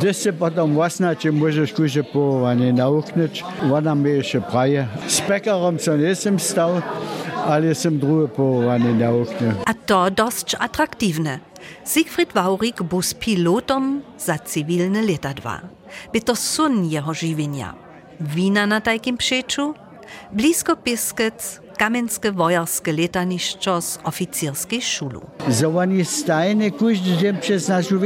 da 0.02 0.14
se 0.14 0.32
potem 0.32 0.76
vasna, 0.78 1.12
če 1.16 1.32
možeš 1.36 1.74
kuže 1.76 2.04
povovanje 2.14 2.72
naukneč, 2.76 3.44
ona 3.68 3.96
mi 3.96 4.18
je 4.18 4.24
še 4.24 4.42
pravi. 4.48 4.86
S 5.08 5.20
pekarom 5.28 5.80
se 5.80 5.98
nisem 6.00 6.40
stal, 6.40 6.80
ali 7.48 7.76
sem 7.76 8.00
druge 8.00 8.32
povovanje 8.36 8.94
nauknil. 8.96 9.56
A 9.68 9.74
to 9.74 10.08
dosti 10.10 10.56
atraktivne. 10.60 11.40
Siegfried 11.84 12.32
Waurik 12.36 12.84
bus 12.88 13.12
pilotom 13.18 14.02
za 14.20 14.38
civilne 14.48 15.04
letadva. 15.04 15.60
Bi 16.14 16.24
to 16.24 16.36
sun 16.36 16.86
jeho 16.88 17.12
živinja. 17.12 17.74
Vina 18.20 18.66
na 18.66 18.80
tajkim 18.80 19.18
pšeču, 19.20 19.74
blisko 20.32 20.76
piskec 20.80 21.67
kamenskie 21.78 22.32
wojarskie 22.32 22.94
letaniszczo 22.94 23.82
z 23.82 24.00
oficjerskiej 24.04 24.82
szulu. 24.82 25.22
Za 25.50 25.68
oni 25.68 26.06
stajne 26.06 26.72
każdy 26.72 27.18
dzień 27.18 27.38
przez 27.38 27.68
naszą. 27.68 27.98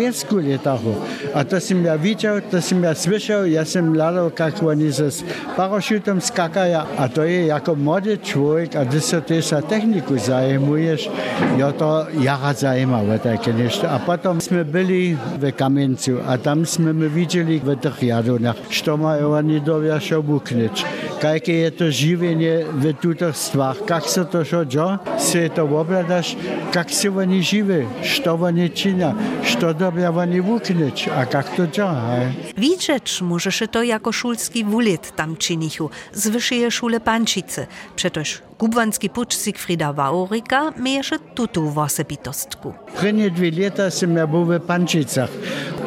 A 1.33 1.43
to 1.43 1.59
sam 1.59 1.85
ja 1.85 1.97
widział, 1.97 2.41
to 2.51 2.61
sam 2.61 2.83
ja 2.83 2.95
słyszał, 2.95 3.45
ja 3.45 3.65
sam 3.65 3.95
ladał, 3.95 4.31
jak 4.39 4.63
oni 4.63 4.91
z 4.91 5.23
paraszutem 5.57 6.21
skakają. 6.21 6.79
A 6.97 7.09
to 7.09 7.23
je 7.23 7.45
jako 7.45 7.75
młody 7.75 8.17
człowiek, 8.17 8.75
a 8.75 8.85
ty 8.85 9.01
się 9.01 9.21
też 9.21 9.53
techniku 9.69 10.17
zajmujesz, 10.17 11.09
ja 11.57 11.71
to 11.71 12.05
jara 12.21 12.53
zajmowało 12.53 13.19
takie 13.19 13.53
nieszto. 13.53 13.89
A 13.89 13.99
potem 13.99 14.41
jsme 14.41 14.65
byli 14.65 15.17
w 15.39 15.55
Kamencu, 15.55 16.11
a 16.27 16.37
tam 16.37 16.65
jsme 16.65 16.93
my 16.93 17.09
widzieli 17.09 17.59
w 17.59 17.75
tych 17.79 18.03
jadunach, 18.03 18.55
co 18.83 18.97
mają 18.97 19.33
oni 19.33 19.61
do 19.61 19.81
buknąć. 20.23 20.85
Jakie 21.23 21.53
je 21.53 21.71
to 21.71 21.91
żywienie 21.91 22.65
w 22.73 22.93
tutych 22.93 23.37
stwach, 23.61 23.89
jak 23.89 24.05
się 24.05 24.25
to 24.25 24.45
що 24.45 24.65
dzieje, 24.65 24.97
się 25.31 25.49
to 25.49 25.63
obladasz, 25.63 26.35
jak 26.75 26.91
się 26.91 27.17
oni 27.17 27.43
żywe, 27.43 27.85
co 28.23 28.33
oni 28.33 28.69
czynią, 28.69 29.13
co 29.59 29.73
dobrze 29.73 30.09
oni 30.09 30.41
wuknąć, 30.41 31.07
a 31.07 31.19
jak 31.19 31.55
to 31.55 31.67
dzieje. 31.67 32.33
Widzieć 32.57 33.21
możesz 33.21 33.63
to 33.71 33.83
jako 33.83 34.11
szulski 34.11 34.65
wulet 34.65 35.15
tam 35.15 35.37
czynichu, 35.37 35.89
z 36.13 36.27
wyższej 36.27 36.71
szule 36.71 36.99
Pančice. 36.99 37.67
Przetoż 37.95 38.41
kubwanski 38.57 39.09
pucz 39.09 39.35
Siegfrieda 39.35 39.93
Waurika 39.93 40.71
miejesze 40.77 41.19
tutu 41.35 41.69
w 41.69 41.77
osobitostku. 41.77 42.73
První 42.99 43.31
dvě 43.31 43.51
leta 43.51 43.89
jsem 43.89 44.17
já 44.17 44.27
byl 44.27 44.45
v 44.45 44.59
Pančicách. 44.59 45.29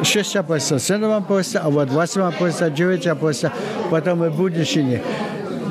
Šestá 0.03 0.43
posta, 0.43 0.79
sedmá 0.79 1.21
posta, 1.21 1.59
a 1.61 1.67
od 1.67 1.89
osmá 1.91 2.31
posta, 2.31 2.69
devětá 2.69 3.15
posta, 3.15 3.51
potom 3.89 4.19
v 4.19 4.29
Budyšině. 4.29 5.01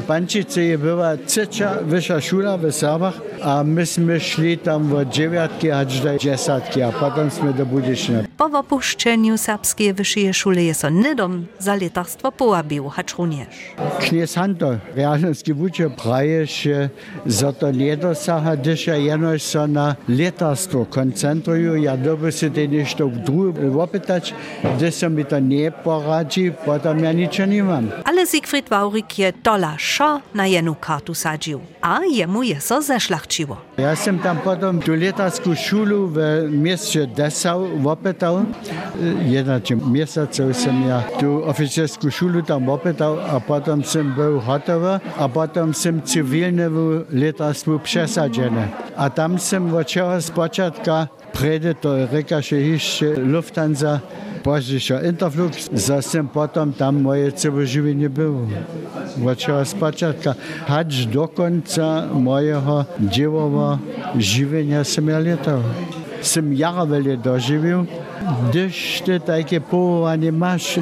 Pančice 0.07 0.63
je 0.63 0.79
byla 0.79 1.17
třetí 1.17 1.65
vyšší 1.83 2.13
škola 2.19 2.57
v 2.57 2.73
Sábach 2.73 3.23
a 3.43 3.63
my 3.63 3.87
jsme 3.87 4.21
šli 4.21 4.57
tam 4.57 4.93
od 4.93 5.09
dziewiętki 5.09 5.73
až 5.73 6.01
do 6.01 6.19
desátky 6.25 6.83
a 6.83 6.93
potom 6.93 7.31
jsme 7.31 7.53
do 7.53 7.67
Budyšina. 7.67 8.23
Po 8.37 8.45
opuszczeniu 8.59 9.39
serbskiej 9.39 9.95
wyższej 9.95 10.35
szule 10.35 10.63
jest 10.63 10.85
on 10.85 11.01
nydom 11.01 11.47
za 11.59 11.75
letarstwo 11.75 12.33
połabił, 12.33 12.89
hacz 12.89 13.15
również. 13.15 13.49
Hanto, 14.37 14.77
realnostki 14.97 15.55
wuče 15.55 15.91
praje, 15.91 16.47
že 16.47 16.91
za 17.27 17.53
to 17.53 17.73
nedosaha, 17.73 18.57
když 18.57 18.87
ja 18.87 18.97
jenož 18.97 19.43
so 19.43 19.67
na 19.67 19.97
koncentruju, 20.91 21.75
ja 21.83 21.97
doby 21.97 22.33
si 22.33 22.51
te 22.51 22.67
nešto 22.67 23.11
druge 23.27 23.71
opytać, 23.71 24.35
když 24.77 24.95
se 24.95 25.09
mi 25.09 25.25
to 25.25 25.39
nie 25.39 25.71
poradzi, 25.71 26.53
potom 26.65 27.05
ja 27.05 27.13
ničo 27.13 27.47
nemám. 27.47 27.93
Ale 28.05 28.27
Siegfried 28.27 28.71
Waurik 28.71 29.19
je 29.19 29.33
dola 29.45 29.77
szo 29.95 30.21
na 30.35 30.47
jedną 30.47 30.75
kartu 30.75 31.15
sadził, 31.15 31.61
a 31.83 32.01
jemu 32.11 32.43
je 32.43 32.61
so 32.61 32.83
zeszlachciło. 32.83 33.57
Ja 33.79 33.97
sam 33.97 34.19
tam 34.19 34.39
potom 34.39 34.81
tu 34.81 34.95
letarsku 34.95 35.55
šulu 35.55 36.09
w 36.09 36.19
mieście 36.51 37.07
Dessau 37.07 37.89
opytał. 37.89 38.45
Jenacie 39.27 39.77
miesaców 39.77 40.57
sam 40.57 40.89
ja 40.89 41.03
tu 41.21 41.45
oficersku 41.45 42.11
šulu 42.11 42.43
tam 42.43 42.69
opytał, 42.69 43.21
a 43.21 43.41
potom 43.41 43.85
sam 43.85 44.15
był 44.15 44.41
gotowy, 44.41 45.01
a 45.19 45.29
potom 45.29 45.75
sam 45.75 46.03
cywilny 46.03 46.71
w 46.71 47.05
letarstwu 47.11 47.79
przesadzony. 47.79 48.69
A 48.97 49.11
tam 49.11 49.39
sam 49.39 49.75
od 49.77 49.91
z 50.21 50.31
początka 50.31 51.09
prede 51.33 51.75
to 51.75 52.07
reka 52.13 52.43
się 52.43 52.57
jeszcze 52.57 53.07
Lufthansa 53.07 54.01
Zase 55.73 56.23
potom 56.23 56.73
tam 56.73 57.03
moje 57.03 57.33
celé 57.33 57.67
živění 57.67 58.09
bylo. 58.09 58.49
Od 59.25 59.39
čeho 59.39 59.65
zpočatka, 59.65 60.37
až 60.69 61.07
do 61.07 61.27
konca 61.27 62.09
mojeho 62.13 62.87
děvového 62.99 63.79
živění 64.15 64.75
jsem 64.83 65.09
já 65.09 65.19
letal. 65.19 65.65
Jsem 66.21 66.53
jara 66.53 66.85
velmi 66.85 67.17
doživil, 67.17 67.87
když 68.49 69.01
ty 69.01 69.21
také 69.21 69.61
povolání 69.61 70.31
máš, 70.31 70.79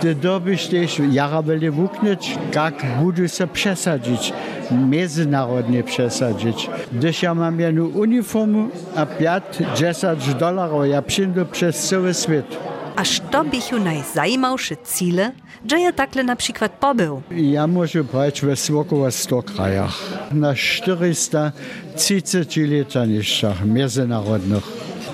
ty 0.00 0.14
dobíš 0.14 0.66
też 0.68 1.00
jara 1.10 1.40
velmi 1.40 1.70
vuknąć, 1.70 2.38
jak 2.54 2.84
budu 3.00 3.28
se 3.28 3.46
przesadzić, 3.46 4.32
międzynarodnie 4.70 5.82
przesadzić. 5.82 6.70
Když 6.92 7.22
ja 7.22 7.34
mam 7.34 7.60
jedną 7.60 7.86
uniformu, 7.86 8.68
a 8.96 9.06
5-10 9.06 10.34
dolarów, 10.38 10.86
ja 10.86 11.02
przyjdę 11.02 11.44
przez 11.44 11.88
cały 11.88 12.14
świat. 12.14 12.73
A 12.96 13.04
što 13.04 13.44
bichu 13.44 13.78
najzajmałsze 13.78 14.76
cile, 14.76 15.32
że 15.70 15.80
ja 15.80 15.92
takle 15.92 16.24
na 16.24 16.36
przykład 16.36 16.72
pobył? 16.72 17.22
Ja 17.30 17.66
muszę 17.66 18.04
powiedzieć 18.04 18.70
w 18.70 18.76
około 18.76 19.10
100 19.10 19.42
krajach. 19.42 19.98
Na 20.32 20.54
430 20.54 22.66
letaniszczach 22.66 23.66
międzynarodnych. 23.66 24.64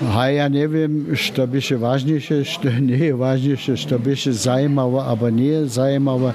A 0.01 0.27
ja 0.27 0.49
ne 0.49 0.67
vem, 0.67 1.15
što 1.15 1.45
bi 1.47 1.61
še 1.61 1.77
važnejše, 1.77 2.43
što 2.43 2.69
nije 2.69 3.13
važnejše, 3.13 3.77
što 3.77 3.97
bi 3.97 4.15
še 4.15 4.31
zajmavo, 4.31 4.99
abo 4.99 5.29
nije 5.29 5.65
zajmavo. 5.65 6.33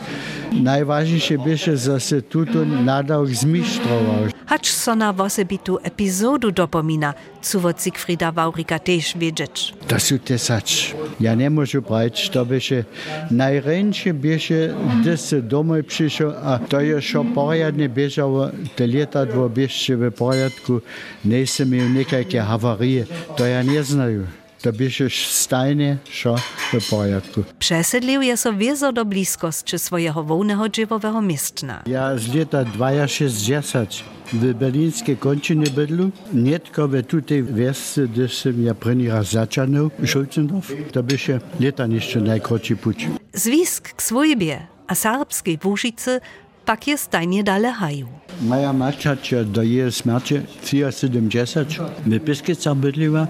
Najvažnejše 0.52 1.38
bi 1.38 1.56
še, 1.58 1.74
da 1.74 1.98
se 2.00 2.20
tudi 2.20 2.62
nadal 2.86 3.26
zmištroval. 3.26 4.30
Hač 4.46 4.70
so 4.70 4.94
na 4.94 5.10
vosebitu 5.10 5.78
epizodu 5.84 6.50
dopomina, 6.50 7.12
cuvot 7.42 7.82
Sigfrida 7.82 8.30
Vaurika 8.30 8.78
tež 8.78 9.16
vedžeč. 9.18 9.72
Da 9.90 9.98
so 9.98 10.18
te 10.22 10.38
sač. 10.38 10.94
Ja 11.18 11.34
ne 11.34 11.50
možu 11.50 11.82
praviti, 11.82 12.22
što 12.22 12.44
bi 12.44 12.60
še 12.62 12.84
najrenše 13.30 14.12
bi 14.12 14.38
še, 14.38 14.60
da 15.02 15.16
se 15.16 15.40
domov 15.40 15.82
prišel, 15.90 16.30
a 16.30 16.58
to 16.62 16.78
je 16.78 17.00
še 17.02 17.24
porjadne 17.34 17.88
bežalo, 17.90 18.50
te 18.78 18.86
leta 18.86 19.24
dvo 19.26 19.48
bi 19.48 19.66
še 19.66 19.96
v 19.98 20.12
porjadku, 20.14 20.78
nisem 21.24 21.74
imel 21.74 21.90
nekaj 21.98 22.30
havarije, 22.46 23.06
to 23.36 23.44
je 23.44 23.55
ja 23.56 23.62
nie 23.62 23.82
znaju. 23.82 24.26
To 24.62 24.72
bierzesz 24.72 25.26
stajnie, 25.28 25.96
co 26.22 26.34
do 26.72 26.80
porządku. 26.90 27.44
Przesedlił 27.58 28.22
je 28.22 28.36
so 28.36 28.52
wiezo 28.52 28.92
do 28.92 29.04
bliskości 29.04 29.78
swojego 29.78 30.24
wolnego 30.24 30.68
dziewowego 30.68 31.22
miestna. 31.22 31.82
Ja 31.86 32.18
z 32.18 32.34
lata 32.34 32.64
260 32.64 33.90
w 34.32 34.54
berlińskiej 34.54 35.16
kończynie 35.16 35.66
bydlu, 35.70 36.10
nie 36.32 36.58
tylko 36.58 36.88
w 36.88 37.02
tej 37.26 37.44
wiosce, 37.44 38.08
gdzie 38.08 38.28
się 38.28 38.62
ja 38.62 38.74
prynny 38.74 39.08
raz 39.08 39.30
zaczynał, 39.30 39.90
Schulzendorf, 40.06 40.72
to 40.92 41.02
by 41.02 41.18
się 41.18 41.40
lata 41.60 41.86
jeszcze 41.86 42.20
najkrótszy 42.20 42.76
puć. 42.76 43.08
Zwisk 43.32 43.94
k 43.94 44.02
swojbie, 44.02 44.66
a 44.86 44.94
serbskiej 44.94 45.58
Wóżycy 45.58 46.20
pak 46.66 46.86
je 46.88 46.96
stajnie 46.98 47.42
dale 47.42 47.70
haju. 47.70 48.08
Moja 48.40 48.72
mačač 48.72 49.32
do 49.48 49.62
jej 49.62 49.92
smrti 49.92 50.42
73 50.90 51.80
v 52.06 52.20
Piskicach 52.20 52.76
bydliła. 52.76 53.26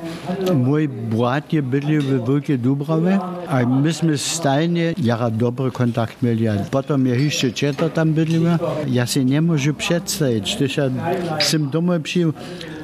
Mój 0.54 0.88
brat 0.88 1.52
je 1.52 1.62
bydlił 1.62 2.02
w 2.02 2.26
Wielkiej 2.26 2.58
Dubrawie, 2.58 3.18
a 3.48 3.66
myśmy 3.66 4.18
stajnie 4.18 4.94
jara 4.98 5.30
dobry 5.30 5.70
kontakt 5.70 6.22
mieli. 6.22 6.46
Potem 6.70 7.06
je 7.06 7.14
jeszcze 7.24 7.52
czeta 7.52 7.88
tam 7.88 8.12
bydliła. 8.12 8.58
Ja 8.86 9.06
się 9.06 9.24
nie 9.24 9.42
mogę 9.42 9.74
przedstawić, 9.74 10.56
gdyż 10.56 10.76
ja 10.76 10.90
jsem 11.40 11.70
domov 11.70 12.02
przyjechał, 12.02 12.32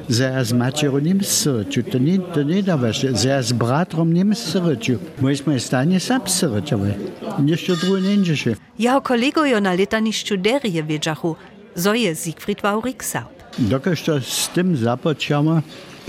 Zdaj 0.09 0.43
z 0.45 0.53
mačjo 0.53 0.99
nimsrču, 0.99 1.83
to 1.83 1.99
ni, 1.99 2.19
to 2.33 2.43
ni 2.43 2.61
dobro, 2.61 2.91
zdaj 2.93 3.43
z 3.43 3.51
bratom 3.53 4.13
nimsrču, 4.13 4.97
moj 5.21 5.35
smo 5.35 5.59
stanje 5.59 5.99
sam 5.99 6.21
srčave, 6.27 6.95
nišče 7.39 7.75
drugo 7.75 7.99
nenžeše. 7.99 8.55
Ja, 8.77 8.99
kolego 8.99 9.45
jo 9.45 9.59
na 9.59 9.73
letanišču 9.73 10.37
Derije 10.37 10.83
vedžahu, 10.83 11.35
zo 11.75 11.93
je 11.93 12.15
Siegfried 12.15 12.63
Vaurik 12.63 13.03
sam. 13.03 13.23
Dokaj 13.57 13.95
što 13.95 14.21
s 14.21 14.49
tem 14.55 14.75
započamo, 14.75 15.61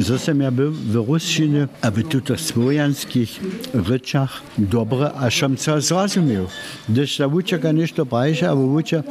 som 0.03 0.41
ja 0.41 0.51
był 0.51 0.73
w 0.73 0.95
Ruszczynie, 0.95 1.69
a 1.83 1.91
w 1.91 2.03
tutych 2.03 2.41
słowiańskich 2.41 3.41
ryczach 3.75 4.43
dobre, 4.59 5.13
a 5.13 5.31
som 5.31 5.57
co 5.57 5.81
zrozumiał. 5.81 6.47
Gdyż 6.89 7.17
ta 7.17 7.27
uczeka 7.27 7.73
nešto 7.73 8.07
brajsza, 8.07 8.49
a 8.51 8.55
uczę, 8.55 9.03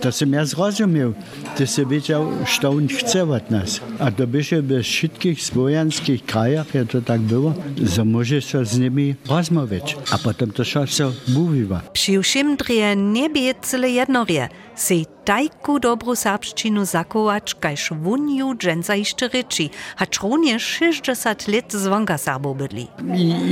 to 0.00 0.12
som 0.12 0.32
ja 0.32 0.44
zrozumiał. 0.44 1.12
Ty 1.56 1.66
się 1.66 1.86
wiedział, 1.86 2.26
co 2.60 2.70
on 2.70 2.88
chce 2.88 3.22
od 3.30 3.50
nas. 3.50 3.80
A 3.98 4.10
to 4.10 4.26
byście 4.26 4.62
we 4.62 4.82
wszystkich 4.82 5.42
słowiańskich 5.42 6.24
krajach, 6.26 6.74
jak 6.74 6.88
to 6.88 7.02
tak 7.02 7.20
było, 7.20 7.54
że 7.82 8.04
możesz 8.04 8.44
się 8.44 8.64
z 8.64 8.78
nimi 8.78 9.14
rozmawiać. 9.28 9.96
A 10.10 10.18
potem 10.18 10.50
to 10.50 10.64
się 10.64 10.84
mówiła. 11.28 11.80
Przy 11.92 12.22
všim 12.22 12.56
drije 12.56 12.96
niebie 12.96 13.54
cyle 13.62 13.90
jednorje, 13.90 14.48
sej 14.74 15.06
tajku 15.26 15.78
dobru 15.82 16.14
srpščino 16.18 16.84
zakovač, 16.88 17.54
kajš 17.62 17.90
vunju 18.04 18.54
dženzajšče 18.58 19.28
reči, 19.34 19.68
hač 20.00 20.20
ronje 20.22 20.58
60 20.62 21.46
let 21.52 21.76
zvonga 21.84 22.18
sabo 22.18 22.54
bili. 22.54 22.88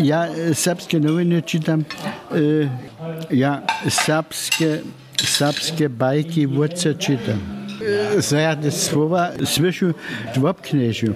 Ja 0.06 0.26
srpske 0.54 1.00
novine 1.00 1.40
čitam, 1.46 1.84
e, 2.34 2.68
ja 3.30 3.60
srpske, 3.86 4.80
srpske 5.20 5.88
bajki 5.88 6.46
vodce 6.46 6.94
čitam. 6.98 7.59
Zajadne 8.18 8.70
słowa 8.70 9.30
słyszę 9.44 9.92
w 10.36 10.44
obknieżu. 10.44 11.14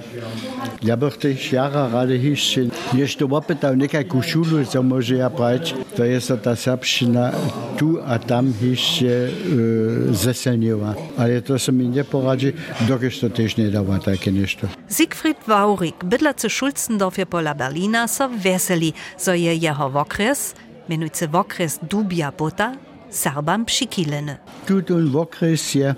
Ja 0.83 0.96
bych 0.96 1.16
tych 1.16 1.53
jara 1.53 1.88
rady 1.88 2.18
jeszcze, 2.18 2.61
jeszcze 2.94 3.24
opytał 3.24 3.74
niejaką 3.74 4.22
szulu, 4.22 4.64
co 4.64 4.83
może 4.83 5.14
ja 5.14 5.31
brać, 5.31 5.74
to 5.96 6.05
jest 6.05 6.29
to 6.29 6.37
ta 6.37 6.57
serbszczyna 6.57 7.33
tu 7.77 7.98
a 8.07 8.18
tam 8.18 8.53
jeszcze 8.62 9.07
e. 9.07 10.94
Ale 11.16 11.42
to 11.42 11.59
se 11.59 11.72
mi 11.72 11.88
nie 11.88 12.05
poradzi, 12.05 12.53
dokąd 12.88 13.20
to 13.20 13.42
nie 13.62 13.70
dało 13.70 13.98
takie 13.98 14.33
nešto. 14.33 14.66
Siegfried 14.90 15.38
Waurik, 15.46 16.05
bydlacy 16.05 16.48
Schulzendorfie 16.48 17.27
pola 17.27 17.55
Berlina, 17.55 18.09
so 18.09 18.29
veseli, 18.29 18.92
zo 19.18 19.35
je 19.35 19.55
jeho 19.55 19.87
okres, 19.87 20.55
menujce 20.88 21.29
okres 21.33 21.79
Dubia 21.83 22.33
Bota, 22.33 22.72
Serbam 23.14 23.64
przykileny. 23.64 24.37
Tutaj 24.66 25.03
w 25.03 25.16
okres 25.16 25.74
je 25.74 25.94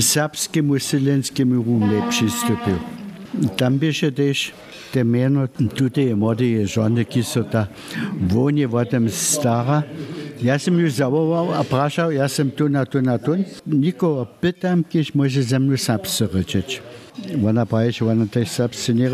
serbskiemu 0.00 0.78
sylenskiemu 0.78 1.62
rumle 1.62 2.02
przystąpił. 2.10 2.78
Tam 3.56 3.78
bysze 3.78 4.12
też 4.12 4.52
te 4.92 5.04
miano 5.04 5.48
tutaj 5.48 6.16
młode 6.16 6.66
żony, 6.66 7.04
ki 7.04 7.24
są 7.24 7.44
ta 7.44 7.66
wonie 8.20 8.68
stara. 9.08 9.82
Ja 10.42 10.58
sam 10.58 10.78
już 10.78 10.92
zawołał, 10.92 11.52
a 11.54 11.64
praszał, 11.64 12.12
ja 12.12 12.28
sam 12.28 12.50
tu 12.50 12.68
na 12.68 12.86
tu 12.86 13.02
na 13.02 13.18
tu. 13.18 13.32
Nikogo 13.66 14.26
pytam, 14.40 14.84
może 15.14 15.42
ze 15.42 15.58
mną 15.58 15.76
serbscy. 15.76 16.28
Ona 17.48 17.66
prawie, 17.66 17.92
że 17.92 18.10
ona 18.10 18.26
też 18.26 18.50
serbscy 18.50 18.94
nie 18.94 19.10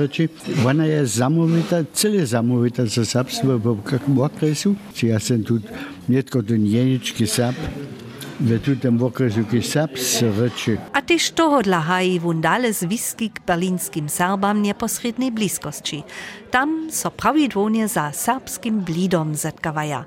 jest 0.86 1.14
zamówita, 1.14 1.76
cyle 1.92 2.26
zamówita 2.26 2.86
ze 2.86 3.06
serbstwa 3.06 3.58
w 4.08 4.20
okresu. 4.20 4.74
Ja 5.02 5.20
sam 5.20 5.44
tu 5.44 5.58
nie 6.08 6.22
tylko 6.22 6.42
tu 6.42 6.54
jeniczki 6.54 7.26
serb, 7.26 7.56
w 8.40 8.80
tym 8.80 9.02
okresu, 9.02 9.40
kiedy 9.50 9.62
serbscy 9.62 10.32
ryczy. 10.32 10.78
A 10.92 11.02
tyż 11.02 11.30
toho 11.30 11.62
dla 11.62 11.80
haji 11.80 12.20
wundale 12.20 12.72
zwiski 12.72 13.30
k 13.30 13.40
berlinskim 13.46 14.08
Serbam 14.08 14.62
nieposrednej 14.62 15.32
bliskości. 15.32 16.02
Tam 16.50 16.88
so 16.90 17.10
prawidłonie 17.10 17.88
za 17.88 18.12
serbskim 18.12 18.80
blidom 18.80 19.34
zetkawaja. 19.34 20.04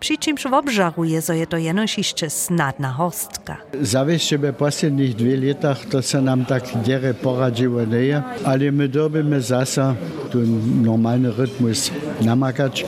Przy 0.00 0.18
czymś 0.18 0.42
w 0.42 0.54
obżaruje, 0.54 1.20
je 1.32 1.46
to 1.46 1.56
jenoś 1.56 1.98
jeszcze 1.98 2.30
snadna 2.30 2.92
horstka. 2.92 3.56
Zawieszcie 3.82 4.38
w 4.38 4.52
posledních 4.52 5.14
dwie 5.14 5.36
latach 5.36 5.84
to 5.84 6.02
se 6.02 6.22
nam 6.22 6.44
tak 6.44 6.64
dziere 6.84 7.14
poradziło 7.14 7.84
nie, 7.84 8.22
ale 8.44 8.72
my 8.72 8.88
dobimy 8.88 9.40
zasa 9.42 9.94
tu 10.30 10.38
normalny 10.82 11.32
rytmus 11.32 11.90
namakać. 12.20 12.84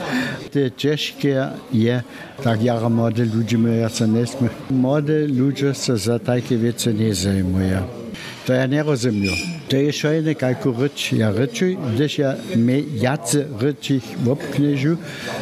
Te 0.51 0.71
ciężkie 0.71 1.47
je, 1.73 2.03
tak 2.43 2.63
jara 2.63 2.89
młode 2.89 3.25
ludzie 3.25 3.57
my 3.57 3.77
ja 3.77 3.89
nie 4.07 4.25
sme. 4.25 4.49
Młode 4.71 5.27
ludzie 5.27 5.73
se 5.73 5.97
za 5.97 6.19
takie 6.19 6.57
wiece 6.57 6.93
nie 6.93 7.13
zajmują. 7.13 7.81
To 8.45 8.53
ja 8.53 8.65
nie 8.65 8.83
rozumiem. 8.83 9.33
To 9.69 9.77
jest 9.77 9.99
szojne, 9.99 10.35
kako 10.35 10.71
rycz, 10.71 11.13
ja 11.13 11.31
ryczu, 11.31 11.65
gdyż 11.93 12.17
ja 12.17 12.35
jacy 13.01 13.47
ryczich 13.59 14.03
w 14.23 14.29
obknieżu, 14.29 14.97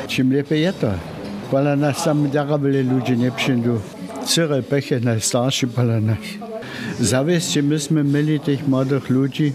czym 0.07 0.33
lepiej 0.33 0.73
to. 0.81 1.16
Pola 1.51 1.75
nas 1.75 2.03
tam 2.03 2.29
darabyle 2.29 2.83
ludzie 2.83 3.17
nie 3.17 3.31
przyjdą. 3.31 3.79
Cyre 4.25 4.63
peche 4.63 4.99
najstarsi 4.99 5.67
pola 5.67 5.99
nas. 6.01 6.17
Zawieście 6.99 7.63
myśmy 7.63 8.03
mieli 8.03 8.39
tych 8.39 8.67
młodych 8.67 9.09
ludzi, 9.09 9.53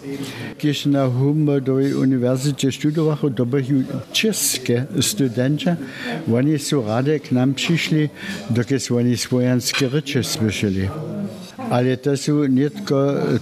którzy 0.59 0.88
na 0.88 1.07
Humboldtowej 1.07 1.94
Uniwersytecie 1.94 2.72
studowali, 2.72 3.35
to 3.35 3.46
byli 3.46 3.85
czeskie 4.12 4.85
studenci. 5.00 5.66
Oni 6.35 6.59
są 6.59 6.87
rady 6.87 7.20
k 7.20 7.33
nam 7.33 7.55
przyszli, 7.55 8.09
dokąd 8.50 8.90
oni 8.90 9.16
swojanskie 9.16 9.88
rycze 9.88 10.24
słyszeli. 10.24 10.88
Ale 11.70 11.96
to 11.96 12.16
są 12.16 12.44
nie 12.44 12.70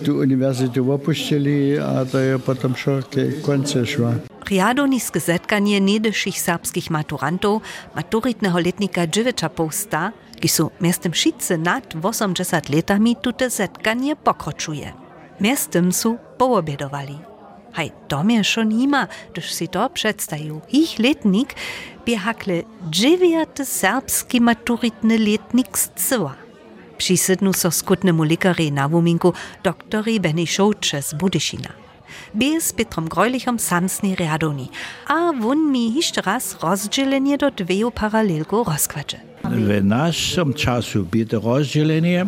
tu 0.04 0.16
uniwersytet 0.16 0.88
opuścili, 0.90 1.78
a 1.78 2.04
to 2.04 2.18
je 2.18 2.38
potem 2.38 2.76
szorkie 2.76 3.32
końce 3.42 3.86
szło. 3.86 4.12
Riadoniske 4.50 5.22
zetkanie 5.22 5.78
niedeších 5.78 6.34
serbskich 6.34 6.90
maturantov 6.90 7.62
maturitného 7.94 8.58
letnika 8.58 9.06
Dživeča 9.06 9.46
Posta, 9.46 10.10
ki 10.42 10.48
sú 10.50 10.74
miestem 10.82 11.14
šice 11.14 11.54
nad 11.54 11.86
80 11.94 12.34
letami 12.66 13.14
tute 13.14 13.46
zetkanie 13.46 14.18
pokročuje. 14.18 14.90
Miestem 15.38 15.94
sú 15.94 16.18
poobedovali. 16.34 17.14
Haj, 17.78 18.10
to 18.10 18.26
mnie 18.26 18.42
šo 18.42 18.66
nima, 18.66 19.06
gdyż 19.30 19.46
si 19.54 19.70
to 19.70 19.86
przedstawił. 19.86 20.60
Ich 20.74 20.98
letnik 20.98 21.54
by 22.02 22.18
hakle 22.18 22.66
dziewiaty 22.90 23.62
serbski 23.62 24.40
maturitny 24.42 25.18
letnik 25.18 25.78
z 25.78 25.94
cyła. 25.94 26.34
Przysednu 26.98 27.52
so 27.54 27.70
skutnemu 27.70 28.26
lekarej 28.26 28.72
na 28.72 28.88
wuminku 28.88 29.32
doktori 29.62 30.20
Beniszocze 30.20 31.02
z. 31.02 31.14
Bez 32.34 32.72
Petrom 32.72 33.08
Grojlichom 33.08 33.58
samsni 33.58 34.14
riadoni, 34.14 34.68
a 35.06 35.32
wun 35.40 35.72
mi 35.72 35.94
jeszcze 35.94 36.22
raz 36.22 36.56
rozdzielenie 36.62 37.38
do 37.38 37.50
dveju 37.50 37.90
paralelku 37.90 38.64
rozkładzie. 38.64 39.20
W 39.44 39.84
naszym 39.84 40.54
czasu 40.54 41.04
było 41.04 41.56
rozdzielenie, 41.56 42.26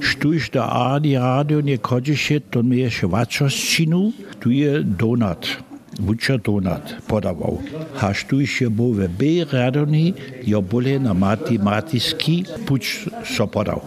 sztuś 0.00 0.50
do 0.50 0.66
Adi 0.72 1.14
radio 1.14 1.60
nie 1.60 1.78
kodzisze, 1.78 2.40
to 2.40 2.62
my 2.62 2.76
jeszcze 2.76 3.08
waczoscinu, 3.08 4.12
tu 4.40 4.50
je 4.50 4.82
donat. 4.82 5.73
Wučer 6.00 6.38
donat 6.38 6.96
podawał. 7.06 7.62
Haš 7.94 8.24
tu 8.24 8.40
jeszcze 8.40 8.70
był 8.70 8.92
w 8.92 9.08
B 9.08 9.24
radoni, 9.52 10.14
ja 10.46 10.60
bole 10.60 10.98
na 10.98 11.14
matematyski 11.14 12.44
puć 12.66 13.06
so 13.24 13.46
podał. 13.46 13.80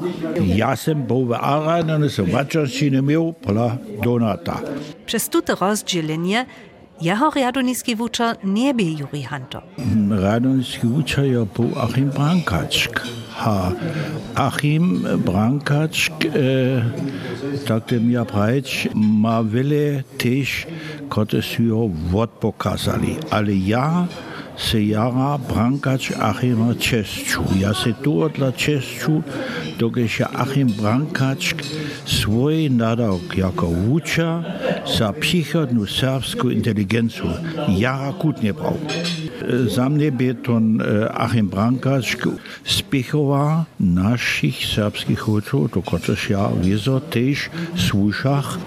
Ja 0.56 0.76
sam 0.76 1.04
był 1.04 1.26
w 1.26 1.34
A 1.34 1.60
radoni, 1.66 2.10
so 2.10 2.26
waczoscinu 2.26 3.04
miał, 3.04 3.34
pola 3.34 3.78
donata. 4.04 4.62
Przez 5.06 5.30
tute 5.30 5.56
rozdzielenie 5.56 6.46
jeho 7.02 7.30
riadoniski 7.30 7.96
wučer 7.96 8.38
nie 8.44 8.74
by 8.74 8.84
Juri 8.84 9.24
Hanto. 9.24 9.62
Radonski 10.10 10.88
uczę 10.88 11.28
ja 11.28 11.46
był 11.46 11.80
Achim 11.80 12.10
Brankaczk. 12.10 13.08
Ha, 13.38 13.72
Achim 14.36 15.06
Brankaczk, 15.26 16.26
e, 16.26 16.30
tak 17.68 17.86
dem 17.86 18.12
ja 18.12 18.26
prać, 18.26 18.90
ma 18.96 19.44
wiele 19.44 20.04
też, 20.18 20.68
kote 21.10 21.42
su 21.42 21.64
jo 21.64 21.90
wod 22.12 22.30
pokazali. 22.30 23.16
Ale 23.30 23.54
ja 23.54 24.08
se 24.58 24.82
jara 24.82 25.38
Brankacz 25.38 26.12
Achima 26.12 26.76
Czeszczu. 26.76 27.44
Ja 27.60 27.74
se 27.74 27.94
tu 27.94 28.30
dla 28.30 28.52
Czeszczu, 28.52 29.24
dokąd 29.80 30.12
się 30.12 30.28
Achim 30.28 30.68
Brankacz 30.68 31.56
svoj 32.06 32.72
nadawk 32.72 33.38
jako 33.38 33.68
wuča 33.68 34.44
za 34.98 35.14
přichodnu 35.14 35.86
serbsku 35.86 36.50
inteligenciju 36.50 37.30
jara 37.78 38.14
kutnje 38.14 38.54
brał. 38.54 38.78
Za 39.68 39.90
mnie 39.90 40.12
to 40.44 40.62
Achim 41.14 41.50
Brankač 41.50 42.18
spichowa 42.64 43.66
naszych 43.80 44.66
serbskich 44.66 45.30
uczów, 45.30 45.72
to 45.72 45.82
chociaż 45.82 46.30
ja 46.30 46.50
wieso 46.62 47.00
też 47.00 47.50
słuszach, 47.76 48.58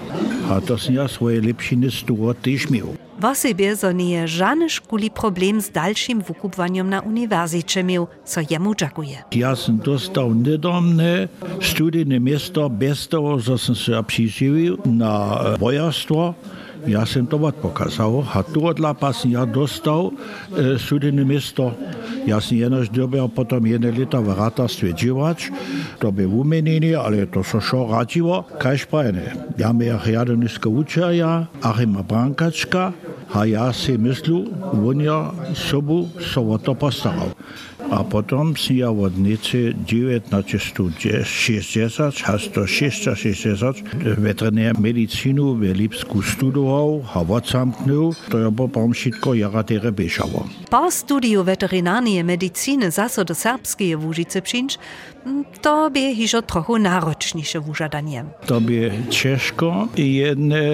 a 0.49 0.61
to 0.61 0.75
ja 0.89 1.07
swoje 1.07 1.41
lepšiny 1.41 1.91
z 1.91 2.03
toho 2.03 2.33
też 2.33 2.69
miał. 2.69 2.95
Vosebje 3.21 3.75
so 3.75 3.91
nije 3.93 4.27
žane 4.27 4.69
škuli 4.69 5.09
problem 5.09 5.61
s 5.61 5.71
daljšim 5.71 6.23
vukupovanjem 6.27 6.89
na 6.89 7.01
univerzi 7.05 7.61
čemil, 7.61 8.05
so 8.25 8.41
jemu 8.49 8.73
džakuje. 8.75 9.23
Ja 9.31 9.55
sem 9.55 9.77
dostal 9.77 10.33
nedavne 10.33 11.27
studijne 11.61 12.19
mesto 12.19 12.69
bez 12.69 13.07
toho, 13.07 13.37
da 13.37 13.57
sem 13.57 13.75
se 13.75 13.91
ja 13.91 13.99
obšiživil 13.99 14.77
na 14.85 15.13
eh, 15.13 15.55
vojarstvo. 15.59 16.33
Ja 16.87 17.05
sam 17.05 17.27
to 17.27 17.37
pokazał, 17.37 18.25
a 18.33 18.43
tu 18.43 18.73
dla 18.73 18.93
pas 18.93 19.25
ja 19.25 19.45
dostał 19.45 20.11
e, 20.57 20.79
studijne 20.79 21.25
miejsce. 21.25 21.71
Ja 22.27 22.41
sam 22.41 22.57
jenoś 22.57 22.89
dobiał 22.89 23.29
potem 23.29 23.67
jedne 23.67 23.91
lata 23.91 24.21
w 24.21 24.37
ratarstwie 24.37 24.93
działać. 24.93 25.51
To 25.99 26.11
by 26.11 26.27
umienienie, 26.27 26.99
ale 26.99 27.27
to 27.27 27.43
so 27.43 27.61
šo 27.61 27.87
radziło, 27.91 28.43
kaž 28.59 28.85
prajne. 28.85 29.21
Ja 29.57 29.73
miał 29.73 29.99
jadoniska 30.05 30.69
uczenia, 30.69 31.47
Achima 31.61 32.03
Brankaczka, 32.03 32.93
a 33.33 33.73
si 33.73 33.97
myslel, 33.97 34.45
on 34.75 35.01
ja 35.01 35.31
sobu 35.55 36.09
so 36.19 36.41
o 36.41 36.57
to 36.57 36.75
postaral. 36.75 37.31
A 37.91 38.07
potom 38.07 38.55
si 38.55 38.79
ja 38.79 38.87
od 38.93 39.19
nice 39.19 39.75
1960 39.83 42.23
až 42.23 42.47
do 42.53 42.63
660 42.63 43.83
veterinär 44.21 44.79
medicínu 44.79 45.59
v 45.59 45.75
Lipsku 45.75 46.21
studoval 46.21 47.03
a 47.11 47.19
odsamknul, 47.19 48.15
to 48.31 48.37
je 48.37 48.51
potom 48.51 48.95
všetko 48.95 49.33
jara 49.33 49.63
tere 49.67 49.91
bešalo. 49.91 50.47
Po 50.71 50.87
studiu 50.87 51.43
veterinárnej 51.43 52.23
medicíny 52.23 52.87
zase 52.91 53.27
do 53.27 53.35
serbskeje 53.35 53.99
Łužice 53.99 54.41
přinč, 54.41 54.79
to 55.61 55.89
by 55.93 56.17
hižo 56.17 56.41
trochu 56.41 56.77
náročnější 56.77 57.59
vyžadanie. 57.59 58.25
To 58.45 58.59
by 58.59 58.91
Češko 59.09 59.89
jedné 59.95 60.69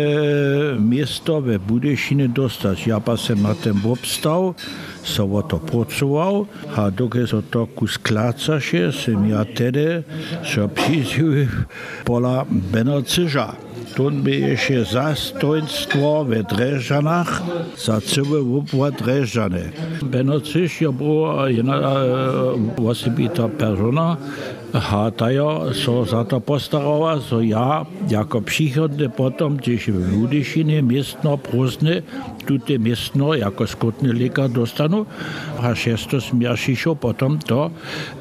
město 0.80 1.42
ve 1.42 1.60
Budešine 1.60 2.28
dostať. 2.48 2.88
Ja 2.88 3.04
pa 3.04 3.20
sem 3.20 3.36
na 3.44 3.52
ten 3.52 3.76
obstav, 3.84 4.56
som 5.04 5.36
o 5.36 5.44
to 5.44 5.60
pracoval 5.60 6.48
a 6.80 6.88
dokud 6.88 7.28
sa 7.28 7.44
to 7.44 7.68
kus 7.76 8.00
klácaše, 8.00 8.96
som 8.96 9.20
ja 9.28 9.44
tedy 9.44 10.08
sa 10.48 10.72
přizil 10.72 11.52
pola 12.08 12.48
Benociža. 12.48 13.68
To 13.98 14.14
by 14.14 14.54
ešte 14.54 14.94
zastojstvo 14.94 16.30
ve 16.30 16.46
Drežanách 16.46 17.42
za 17.74 17.98
celé 17.98 18.46
obvod 18.46 18.94
Drežane. 18.94 19.74
Benociž 20.06 20.86
je 20.86 20.92
bola 20.94 21.50
jedna 21.50 21.82
osobitá 22.78 23.50
persona, 23.50 24.22
a 24.74 25.12
tajo 25.12 25.74
so 25.74 26.06
za 26.06 26.24
to 26.24 26.42
postarała, 26.42 27.22
so 27.22 27.42
ja 27.42 27.86
jako 28.10 28.42
przychodny 28.42 29.10
potom, 29.10 29.58
gdzieś 29.58 29.92
w 29.92 30.12
Ludyšinie 30.14 30.84
miestno 30.84 31.38
próżny, 31.38 32.04
tutaj 32.46 32.80
miestno 32.80 33.34
jako 33.34 33.68
skutny 33.68 34.14
lekar 34.14 34.50
dostanu, 34.50 35.06
a 35.62 35.76
šesto 35.76 36.22
smiašišo 36.22 36.96
potom 36.96 37.40
do 37.48 37.72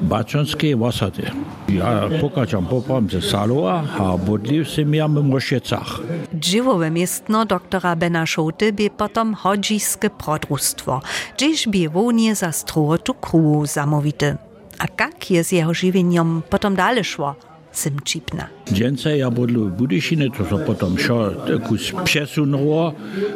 Bačanskiej 0.01 0.75
osady. 0.75 1.31
Ja 1.69 2.09
pokačam 2.21 2.65
popam 2.65 3.09
ze 3.09 3.21
Salova 3.21 3.83
a 3.99 4.17
bodliv 4.17 4.65
sem 4.65 4.93
ja 4.95 5.07
w 5.07 5.23
Mošecach. 5.23 5.99
Dziwowe 6.33 6.91
miestno 6.91 7.45
doktora 7.45 7.95
Bena 7.95 8.25
Schote 8.25 8.71
by 8.71 8.89
potom 8.89 9.33
hodziskie 9.33 10.09
prodrustwo, 10.09 11.01
gdzieś 11.35 11.67
by 11.67 11.89
wonie 11.89 12.35
za 12.35 12.51
strotu 12.51 13.13
kruhu 13.13 13.65
zamówite. 13.65 14.46
A 14.79 14.85
jak 14.99 15.31
je 15.31 15.43
z 15.43 15.51
jeho 15.51 15.73
živenjem 15.73 16.43
potom 16.49 16.75
dalej 16.75 17.03
szło? 17.03 17.35
Symčipna. 17.77 18.49
Džence 18.73 19.17
ja 19.17 19.29
budlu 19.29 19.69
v 19.69 19.77
Budišine, 19.77 20.33
to 20.33 20.41
so 20.49 20.57
potom 20.65 20.97
šo 20.97 21.29
kus 21.61 21.93
přesunulo, 22.03 22.93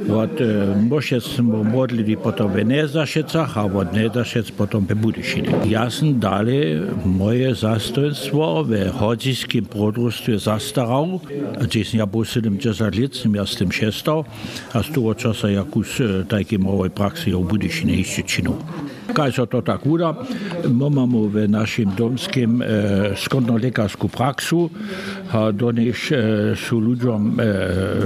od 0.09 0.41
Mošec 0.81 1.23
smo 1.23 1.61
modlili 1.63 2.17
potom 2.17 2.49
v 2.49 2.65
Nezašecach 2.65 3.53
a 3.57 3.69
od 3.69 3.93
Nezašec 3.93 4.49
potom 4.57 4.89
v 4.89 4.97
Budišine. 4.97 5.69
Ja 5.69 5.93
sam 5.93 6.17
dalej 6.17 6.89
moje 7.05 7.53
zastojstvo 7.53 8.65
v 8.65 8.89
hodziskim 8.89 9.69
prodrustwie 9.69 10.41
zastaral, 10.41 11.21
gdzie 11.61 11.85
ja 11.93 12.09
był 12.09 12.25
70 12.25 12.81
lat, 12.97 13.13
som 13.13 13.37
ja 13.37 13.45
s 13.45 13.61
tym 13.61 13.69
šestal, 13.69 14.25
a 14.73 14.81
z 14.81 14.89
toho 14.89 15.13
časa 15.13 15.53
ja 15.53 15.61
kus 15.69 16.01
tajky 16.25 16.57
mojej 16.57 16.89
praxi 16.89 17.29
v 17.29 17.45
Budišine 17.45 17.93
ešte 17.93 18.25
činul. 18.25 18.57
Kaj 19.11 19.31
so 19.31 19.45
to 19.45 19.61
tak 19.61 19.85
uda, 19.85 20.15
mamy 20.71 21.29
w 21.29 21.49
naszym 21.49 21.95
domskim 21.95 22.61
e, 22.61 22.65
skądną 23.17 23.57
lekarską 23.57 24.07
praksu, 24.31 24.69
a 25.31 25.51
do 25.51 25.71
nich 25.71 26.11
e, 26.11 26.55
są 26.55 26.79
ludziom 26.79 27.39
e, 27.39 27.43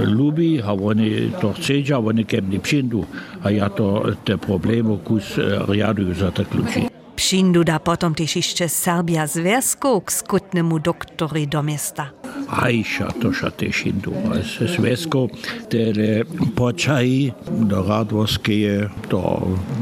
lubi, 0.04 0.62
a 0.62 0.72
oni 0.72 1.30
to 1.40 1.52
chcą, 1.52 1.94
a 1.94 1.98
oni 1.98 2.24
kem 2.24 2.50
nie 2.50 2.60
przyjdą, 2.60 3.04
a 3.42 3.50
ja 3.50 3.70
to 3.70 4.04
te 4.24 4.38
problemy 4.38 4.98
kus 5.04 5.38
e, 5.38 5.66
riaduję 5.68 6.14
za 6.14 6.30
tak 6.30 6.54
ludzi. 6.54 6.88
Přindu 7.16 7.64
da 7.64 7.78
potom 7.78 8.14
jeszcze 8.36 8.68
Serbia 8.68 9.26
związku 9.26 10.00
k 10.00 10.12
skutnemu 10.12 10.78
doktori 10.78 11.46
do 11.46 11.62
miasta. 11.62 12.10
Ajša, 12.46 13.10
to 13.22 13.32
še 13.34 13.50
tež 13.58 13.82
hindu. 13.86 14.14
Svesko, 14.46 15.26
tere 15.70 16.22
počaji 16.54 17.32
do 17.66 17.82
Radvorskeje, 17.82 18.88
do 19.10 19.22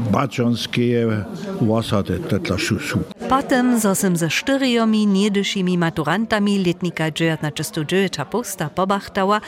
Bačanskeje, 0.09 1.23
vasate 1.61 2.17
tetla 2.25 2.57
šusu. 2.57 3.05
Potem, 3.29 3.77
zo 3.77 3.93
sem 3.95 4.17
ze 4.17 4.29
štyriomi 4.29 5.05
niedyšimi 5.05 5.77
maturantami 5.77 6.57
letnika 6.65 7.11
1909 7.11 8.25
posta 8.31 8.69
pobachtała, 8.69 9.41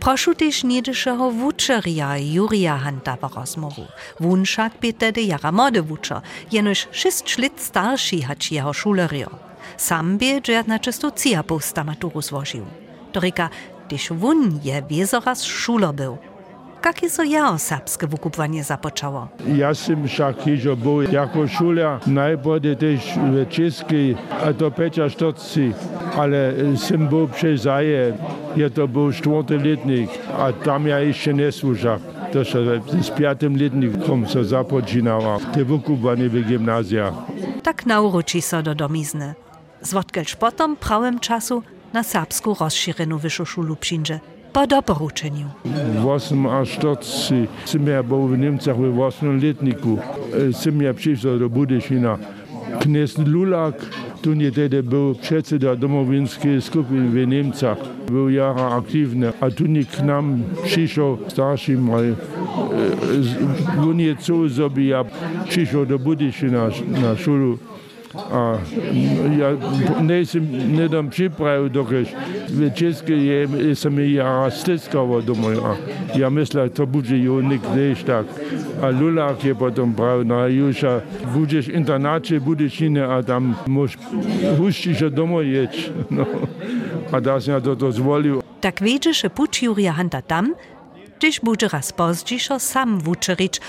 Prošu 0.00 0.34
też 0.34 0.64
niedyszego 0.64 1.30
wuczeria 1.30 2.16
Jurija 2.16 2.78
Hanta 2.78 3.16
w 3.16 3.36
rozmowu. 3.36 3.84
Wunszak 4.20 4.72
by 4.80 4.92
tedy 4.92 5.22
jara 5.22 5.52
młody 5.52 5.82
wuczer, 5.82 6.20
jenoż 6.52 6.88
sześć 6.92 7.38
lat 7.38 7.60
starszy 7.60 8.22
hać 8.22 8.52
jeho 8.52 8.72
szulerio. 8.72 9.49
Sam 9.80 10.18
by 10.18 10.40
1900 10.42 11.46
posta 11.46 11.84
maturu 11.84 12.22
złożył. 12.22 12.64
Dorika, 13.12 13.48
gdyż 13.86 14.12
wun 14.12 14.60
je 14.64 14.82
wiezoraz 14.82 15.44
szuler 15.44 15.94
był. 15.94 16.18
Jakie 16.84 17.10
so 17.10 17.22
jeho 17.22 17.58
serbskie 17.58 18.06
wykupwanie 18.06 18.64
zapoczęło? 18.64 19.28
Ja 19.56 19.74
sam 19.74 20.08
však 20.08 20.42
hižo 20.42 20.76
był 20.76 21.02
jako 21.02 21.48
szuler, 21.48 21.98
najpierw 22.06 22.78
też 22.78 23.00
w 23.16 23.48
czeskiej, 23.48 24.16
a 24.46 24.52
to 24.52 24.70
Pecia 24.70 25.08
Sztocci, 25.08 25.72
ale 26.16 26.52
sam 26.76 27.08
był 27.08 27.28
przezaje, 27.28 28.16
je 28.56 28.70
to 28.70 28.88
był 28.88 29.12
czwarty 29.12 29.58
letnik, 29.58 30.10
a 30.38 30.52
tam 30.52 30.86
ja 30.86 31.00
jeszcze 31.00 31.34
nie 31.34 31.52
służę. 31.52 31.98
To 32.32 32.44
się 32.44 32.58
z 33.00 33.10
piątym 33.10 33.56
letnikiem 33.56 34.26
się 34.26 34.44
zapoczynała, 34.44 35.38
te 35.54 35.64
wykupwanie 35.64 36.28
w 36.28 36.48
gimnazjach. 36.48 37.14
Tak 37.62 37.86
nauruči 37.86 38.42
so 38.42 38.62
do 38.62 38.74
domizny. 38.74 39.34
Zwodkelž 39.82 40.34
potom 40.36 40.76
prawem 40.76 41.18
czasu 41.20 41.62
na 41.92 42.02
serbsku 42.02 42.54
rozširenu 42.60 43.18
wyższą 43.18 43.44
szulu 43.44 43.76
przyjdzie. 43.76 44.20
Po 44.52 44.66
doporučeniu. 44.66 45.46
W 46.02 46.06
8 46.06 46.46
a 46.46 46.66
40 46.66 47.48
sam 47.64 47.86
ja 47.86 48.02
był 48.02 48.28
w 48.28 48.38
Niemcach 48.38 48.76
w 48.76 49.00
8 49.00 49.40
letniku. 49.40 49.98
Sam 50.52 50.82
ja 50.82 50.94
przyszedł 50.94 51.38
do 51.38 51.48
Budyszina. 51.48 52.18
Knes 52.80 53.18
Lulak, 53.18 53.74
tu 54.22 54.34
nie 54.34 54.50
był 54.82 55.14
przedseda 55.14 55.76
domowinskiej 55.76 56.62
skupiny 56.62 57.08
w 57.08 57.26
Niemcach. 57.26 57.78
Był 58.06 58.30
jara 58.30 58.70
aktywny, 58.70 59.32
a 59.40 59.50
tu 59.50 59.66
nie 59.66 59.84
k 59.84 60.02
nam 60.02 60.42
przyszedł 60.64 61.18
starszy 61.28 61.78
moj. 61.78 62.14
On 63.82 63.98
co 64.20 64.80
ja 64.80 65.04
przyszedł 65.48 65.86
do 65.86 65.98
Budyszina 65.98 66.68
na 67.02 67.16
szulu. 67.16 67.58
A, 68.14 68.58
ja, 69.38 69.56
nisam, 70.02 70.48
ne 70.76 70.88
dam 70.88 71.10
pripravu 71.10 71.68
dok 71.68 71.88
večeske 72.48 73.12
je, 73.12 73.74
sam 73.74 73.98
je 73.98 74.14
ja 74.14 74.50
stiskao 74.50 75.20
domoj. 75.20 75.56
A, 75.56 75.74
ja 76.16 76.30
mislim, 76.30 76.68
to 76.68 76.86
bude 76.86 77.18
ju 77.18 77.42
nikdeš 77.42 78.02
tak. 78.02 78.26
A 78.82 78.90
lulak 78.90 79.44
je 79.44 79.54
potom 79.54 79.94
prav 79.94 80.24
na 80.26 80.46
juša. 80.46 81.00
Budeš 81.34 81.68
internače, 81.68 82.40
budeš 82.40 82.80
ine, 82.80 83.00
a 83.00 83.22
tam 83.22 83.54
moš 83.66 83.98
huščiš 84.58 85.00
domoj 85.10 85.56
ječ. 85.56 85.88
No. 86.10 86.26
A 87.12 87.20
da 87.20 87.40
sam 87.40 87.54
ja 87.54 87.60
to 87.60 87.74
dozvolil. 87.74 88.40
Tak 88.60 88.80
veđe 88.80 89.12
še 89.14 89.28
puč 89.28 89.62
Jurija 89.62 89.92
Hanta 89.92 90.20
tam, 90.20 90.52
gdyż 91.18 91.40
budżera 91.42 91.82
spozdziszo 91.82 92.58
sam 92.58 92.98
Vučerić 92.98 93.60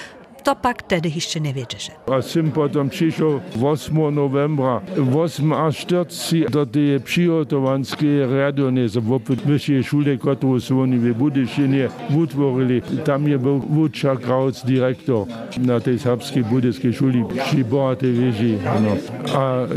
to 0.44 0.56
pak 0.56 0.82
tedy 0.82 1.12
nie 1.40 1.54
wiedzieć. 1.54 1.92
A 2.12 2.22
jsem 2.22 2.52
potom 2.52 2.90
přišel 2.90 3.42
8. 3.62 4.16
novembra 4.16 4.82
48 5.72 6.46
do 6.50 6.66
tej 6.66 7.00
přihotovanské 7.00 8.26
radonice 8.26 9.00
v 9.00 9.20
vyššej 9.46 9.82
šule, 9.84 10.18
ktorú 10.18 10.58
sú 10.60 10.82
oni 10.82 10.98
v 10.98 11.14
Budyšinie 11.14 11.90
utvorili. 12.16 12.82
Tam 13.06 13.28
je 13.28 13.38
byl 13.38 13.62
Vúča 13.70 14.16
Krauc 14.18 14.66
direktor 14.66 15.28
na 15.62 15.80
tej 15.80 16.00
srbskej 16.00 16.44
budyskej 16.44 16.94
šuli 16.94 17.22
při 17.26 17.64
bohatej 17.64 18.12
věži. 18.12 18.54
No. 18.82 18.98
A 19.38 19.68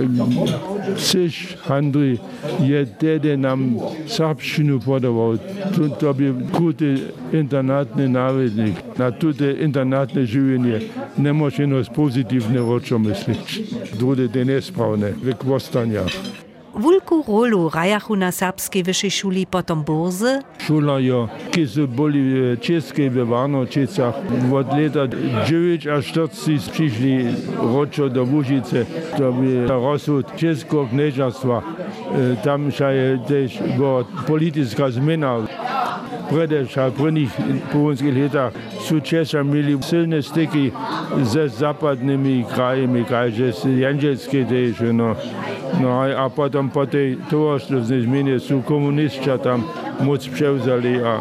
Siš 0.96 1.58
Handry 1.66 2.18
je 2.60 2.86
tedy 2.86 3.36
nám 3.36 3.80
srbštinu 4.06 4.80
podaval. 4.80 5.38
To, 5.98 6.14
by 6.14 6.34
krute 6.52 6.96
internátny 7.32 8.08
návednik. 8.08 8.78
Na 8.98 9.10
tuto 9.10 9.44
internátne 9.44 10.26
živenie 10.26 10.53
Slovenije 10.54 10.80
ne 11.16 11.32
možemo 11.32 11.82
pozitivne 11.94 12.62
očome 12.62 13.14
sliči, 13.14 13.64
druge 13.98 14.44
nespravne, 14.44 15.12
vekvostanja. 15.22 16.02
Vulku 16.74 17.24
rolu 17.26 17.70
rajahu 17.74 18.16
na 18.16 18.32
srpski 18.32 18.82
višji 18.82 19.10
šoli 19.10 19.46
potom 19.46 19.84
borze. 19.84 20.40
Šolajo, 20.66 21.28
ki 21.50 21.66
so 21.66 21.86
bili 21.86 22.52
eh, 22.52 22.56
českej 22.56 23.08
v 23.08 23.24
Varnočicah, 23.30 24.14
od 24.52 24.66
leta 24.78 25.06
1940 25.06 26.70
prišli 26.76 27.34
ročo 27.62 28.08
do 28.08 28.24
Vužice, 28.24 28.86
da 29.18 29.30
bi 29.30 29.66
razsud 29.66 30.26
česko 30.36 30.86
knežastva. 30.90 31.62
Eh, 31.62 32.36
tam 32.44 32.70
še 32.70 32.84
je 32.84 33.18
tež 33.28 33.58
politična 34.26 34.90
zmena 34.90 35.38
vrede 36.34 36.66
Šalpunih 36.66 37.30
pogonskih 37.72 38.14
letah 38.14 38.52
su 38.88 39.00
česa 39.00 39.38
er 39.38 39.44
imeli 39.44 39.78
silne 39.82 40.22
stiki 40.22 40.70
z 41.22 41.48
zapadnimi 41.48 42.44
krajimi, 42.54 43.04
kaj 43.04 43.30
že 43.30 43.52
s 43.52 43.64
Janželske 43.64 44.44
teže. 44.48 44.86
Er 44.86 44.94
no. 44.94 45.14
No, 45.80 46.02
a 46.02 46.28
potom 46.30 46.70
po 46.70 46.86
tej 46.86 47.16
tovaroštvozni 47.30 48.02
zmeni 48.02 48.40
su 48.40 48.62
komunističa 48.66 49.38
tam 49.38 49.64
moc 50.00 50.28
prevzali 50.28 51.02
a 51.02 51.18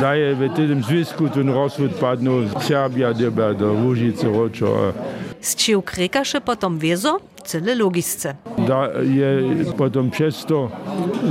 da 0.00 0.12
je 0.14 0.30
er 0.30 0.34
v 0.34 0.48
tem 0.56 0.82
zvisku 0.82 1.28
ten 1.28 1.48
razvod 1.48 1.96
padnul 2.00 2.48
Srbija, 2.60 3.12
Debeda, 3.12 3.64
Ružice, 3.64 4.28
Ročo. 4.28 4.92
S 5.40 5.56
čim 5.56 5.82
krekaše 5.82 6.40
potom 6.40 6.78
vezo? 6.78 7.18
cele 7.44 7.74
logisce. 7.74 8.34
Da 8.68 8.82
je 9.02 9.64
potem 9.78 10.10
često 10.10 10.70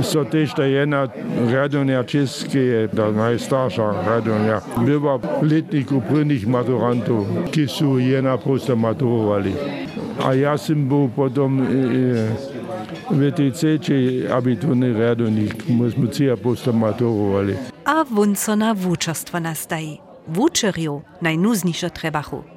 so 0.02 0.24
te 0.24 0.46
štejena 0.46 1.08
radovnja 1.52 2.02
čest, 2.02 2.48
ki 2.52 2.58
je 2.58 2.88
najstarša 2.94 3.92
radovnja, 4.06 4.60
bila 4.84 5.18
letnik 5.42 5.88
prvih 6.08 6.46
maturantov, 6.48 7.26
ki 7.52 7.66
so 7.68 7.98
je 7.98 8.22
naprosto 8.22 8.76
maturovali. 8.76 9.54
A 10.24 10.32
jaz 10.34 10.66
sem 10.66 10.88
bil 10.88 11.08
potem 11.16 11.60
eh, 11.62 12.30
VTC, 13.10 13.78
če 13.82 13.94
je 13.94 14.32
abiturni 14.32 14.92
radovnik, 14.92 15.68
mi 15.68 15.90
smo 15.90 16.06
cija 16.06 16.36
posto 16.36 16.72
maturovali. 16.72 17.56
A 17.84 18.04
vunco 18.10 18.56
na 18.56 18.72
vučarstvo 18.72 19.40
nastaji. 19.40 19.98
Vučerju 20.26 21.02
najnužnejše 21.20 21.88
trebahu. 21.88 22.53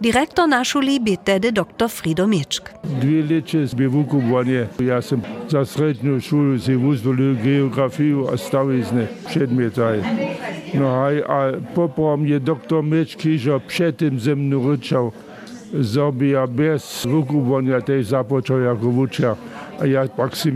Dyrektor 0.00 0.48
na 0.48 0.64
szuli 0.64 1.00
by 1.00 1.16
tedy 1.16 1.52
dr 1.52 1.88
Frido 1.88 2.26
Mieczk. 2.26 2.70
Dwie 2.84 3.22
lecie 3.22 3.66
z 3.66 3.74
wykupowanie. 3.74 4.66
Ja 4.80 5.02
sam 5.02 5.20
za 5.48 5.64
srednju 5.64 6.20
šulu 6.20 6.58
si 6.58 6.76
uzvolil 6.76 7.36
geografiju 7.36 8.28
a 8.28 8.36
stavizne 8.36 9.06
predmetaj. 9.32 10.02
No 10.74 10.88
a, 10.88 11.08
a 11.28 11.38
poprom 11.74 12.26
je 12.26 12.38
doktor 12.38 12.82
Meč 12.82 13.16
Kižo 13.16 13.60
predtem 13.60 14.20
ze 14.20 14.34
mnou 14.34 14.72
rečal, 14.72 15.12
zobia 15.72 16.46
bez 16.46 17.06
vykupovania 17.06 17.80
tej 17.80 18.02
započal 18.02 18.60
jako 18.60 18.88
vučer. 18.90 19.34
A 19.80 19.84
ja 19.84 20.08
pak 20.08 20.36
si 20.36 20.48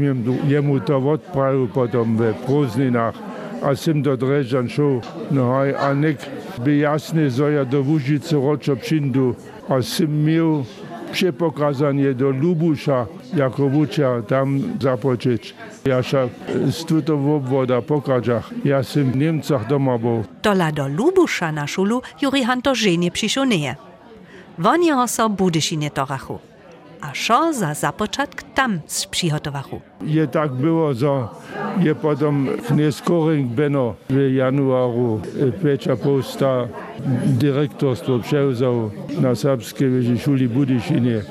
jemu 0.48 0.80
to 0.80 0.96
odpravil 0.96 1.68
potom 1.68 2.16
v 2.16 2.32
Prozninách 2.46 3.29
a 3.62 3.76
sem 3.76 4.02
do 4.02 4.16
Drežan 4.16 4.68
šel. 4.68 5.00
No 5.30 5.54
a, 5.56 5.92
nek 5.94 6.16
by 6.64 6.84
jasne, 6.84 7.30
zo 7.30 7.48
ja 7.48 7.64
do 7.64 7.82
Vužice 7.82 8.36
ročo 8.36 8.76
přindu 8.76 9.36
a 9.68 9.82
sem 9.82 10.10
miel 10.10 10.66
przepokazanie 11.10 12.14
do 12.14 12.30
Lubuša 12.30 13.06
jako 13.34 13.68
vučer 13.68 14.22
tam 14.22 14.62
započeć. 14.80 15.54
Ja 15.84 16.02
ša 16.02 16.28
z 16.70 16.84
tuto 16.84 17.14
obvoda 17.14 17.80
pokažach. 17.80 18.52
Ja 18.64 18.82
sem 18.82 19.12
v 19.12 19.16
Nemcach 19.16 19.66
doma 19.66 19.98
bol. 19.98 20.24
Dola 20.42 20.70
do 20.70 20.88
Lubusza 20.88 21.50
na 21.52 21.66
szulu 21.66 22.02
Juri 22.22 22.44
Hanto 22.44 22.74
żenie 22.74 23.10
przyszło 23.10 23.44
nie. 23.44 23.76
Woni 24.58 24.90
ho 24.90 25.08
so 25.08 25.28
Budyšinie 25.28 25.90
torachu. 25.90 26.49
A 27.00 27.14
szo 27.14 27.52
za 27.52 27.74
započatk 27.74 28.42
tam 28.54 28.80
sprzygotowachu. 28.86 29.80
Je 30.06 30.26
tak 30.26 30.52
było, 30.52 30.94
że 30.94 31.28
je 31.80 31.94
potom 31.94 32.48
kniez 32.68 33.02
Koring 33.02 33.46
Beno 33.46 33.94
w 34.10 34.34
januaru 34.34 35.20
Pecza 35.62 35.96
Posta 35.96 36.68
dyrektorstwo 37.26 38.18
przewzał 38.18 38.90
na 39.20 39.34
serbskiej 39.34 40.18
szuli 40.18 40.48
Budyšinie. 40.48 41.22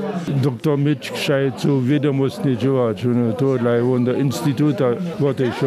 Doktor 0.44 0.80
Mitch 0.80 1.18
Szajcu 1.18 1.82
wiadomostnie 1.82 2.58
działać, 2.58 3.04
no 3.04 3.34
to 3.34 3.58
dla 3.58 3.72
do 4.06 4.14
instytuta 4.14 4.86
odeszł. 5.30 5.66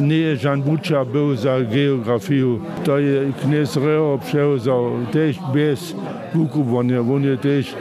Nie 0.00 0.36
Jan 0.44 0.62
Bucza 0.62 1.04
był 1.04 1.36
za 1.36 1.60
geografię, 1.60 2.58
to 2.84 2.98
je 2.98 3.32
Reo 3.76 4.18
przewzał 4.18 4.90
też 5.12 5.36
bez 5.54 5.94
wykupowania, 6.34 7.00
on 7.00 7.24
je 7.24 7.36
też 7.36 7.74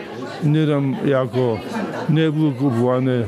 nie 0.45 0.67
tam 0.67 0.95
jako 1.05 1.58
niewykupowany 2.10 3.25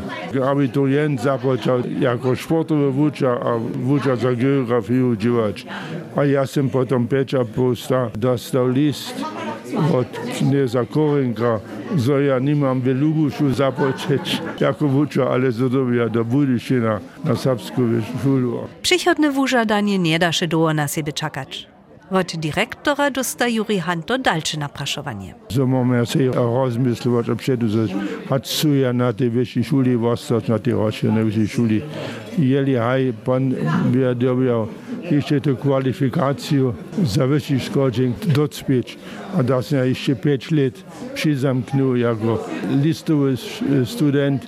abiturient 0.50 1.22
zapoczął 1.22 1.80
jako 2.00 2.36
sportowy 2.36 2.92
wucza, 2.92 3.40
a 3.40 3.58
wucza 3.76 4.16
za 4.16 4.34
geografię 4.34 5.18
działać. 5.18 5.66
A 6.16 6.26
ja 6.26 6.46
sam 6.46 6.70
potem 6.70 7.08
Pecza 7.08 7.46
Posta 7.46 8.10
dostał 8.16 8.70
list 8.70 9.26
od 9.94 10.08
knieza 10.38 10.86
Korinka, 10.86 11.60
że 11.98 12.24
ja 12.24 12.40
nie 12.40 12.56
mam 12.56 12.82
w 12.82 12.86
Lubuszu 12.86 13.54
zapocząć 13.54 14.42
jako 14.60 14.88
wucza, 14.88 15.30
ale 15.30 15.52
zadobia 15.52 16.10
do 16.10 16.26
Budyszina 16.26 17.00
na 17.24 17.36
serbską 17.36 17.82
szulu. 18.24 18.60
Przychodne 18.82 19.32
wużadanie 19.32 20.00
nie 20.00 20.20
da 20.20 20.32
się 20.32 20.48
długo 20.48 20.74
na 20.74 20.88
siebie 20.88 21.14
czekać. 21.14 21.77
Od 22.12 22.36
dyrektora 22.38 23.12
dosta 23.12 23.48
Juri 23.48 23.80
Hanto 23.80 24.18
dalsze 24.18 24.60
napraszowanie. 24.60 25.36
So 25.50 25.68
mamy 25.68 26.06
się 26.06 26.32
rozmyslować, 26.32 27.26
hat 28.30 28.48
suja 28.48 28.94
na 28.94 29.14
tej 29.14 29.30
wyższej 29.30 29.64
szuli 29.64 29.98
wostać, 29.98 30.48
na 30.48 30.60
tej 30.60 30.74
rocznej 30.74 31.24
wyższej 31.24 31.48
szuli. 31.48 31.82
Jeli 32.40 32.76
haj, 32.76 33.14
pan 33.26 33.56
by 33.86 34.16
dobiał 34.16 34.68
jeszcze 35.12 35.42
tę 35.42 35.56
kwalifikację 35.56 36.74
za 37.04 37.28
wyższy 37.28 37.60
skoczeń 37.60 38.14
docpieć, 38.28 38.98
a 39.38 39.44
da 39.44 39.62
się 39.62 39.88
jeszcze 39.88 40.16
5 40.16 40.52
lat 40.52 40.74
przyzamknął 41.14 41.96
jako 41.96 42.46
listowy 42.84 43.36
student 43.86 44.44
e, 44.44 44.48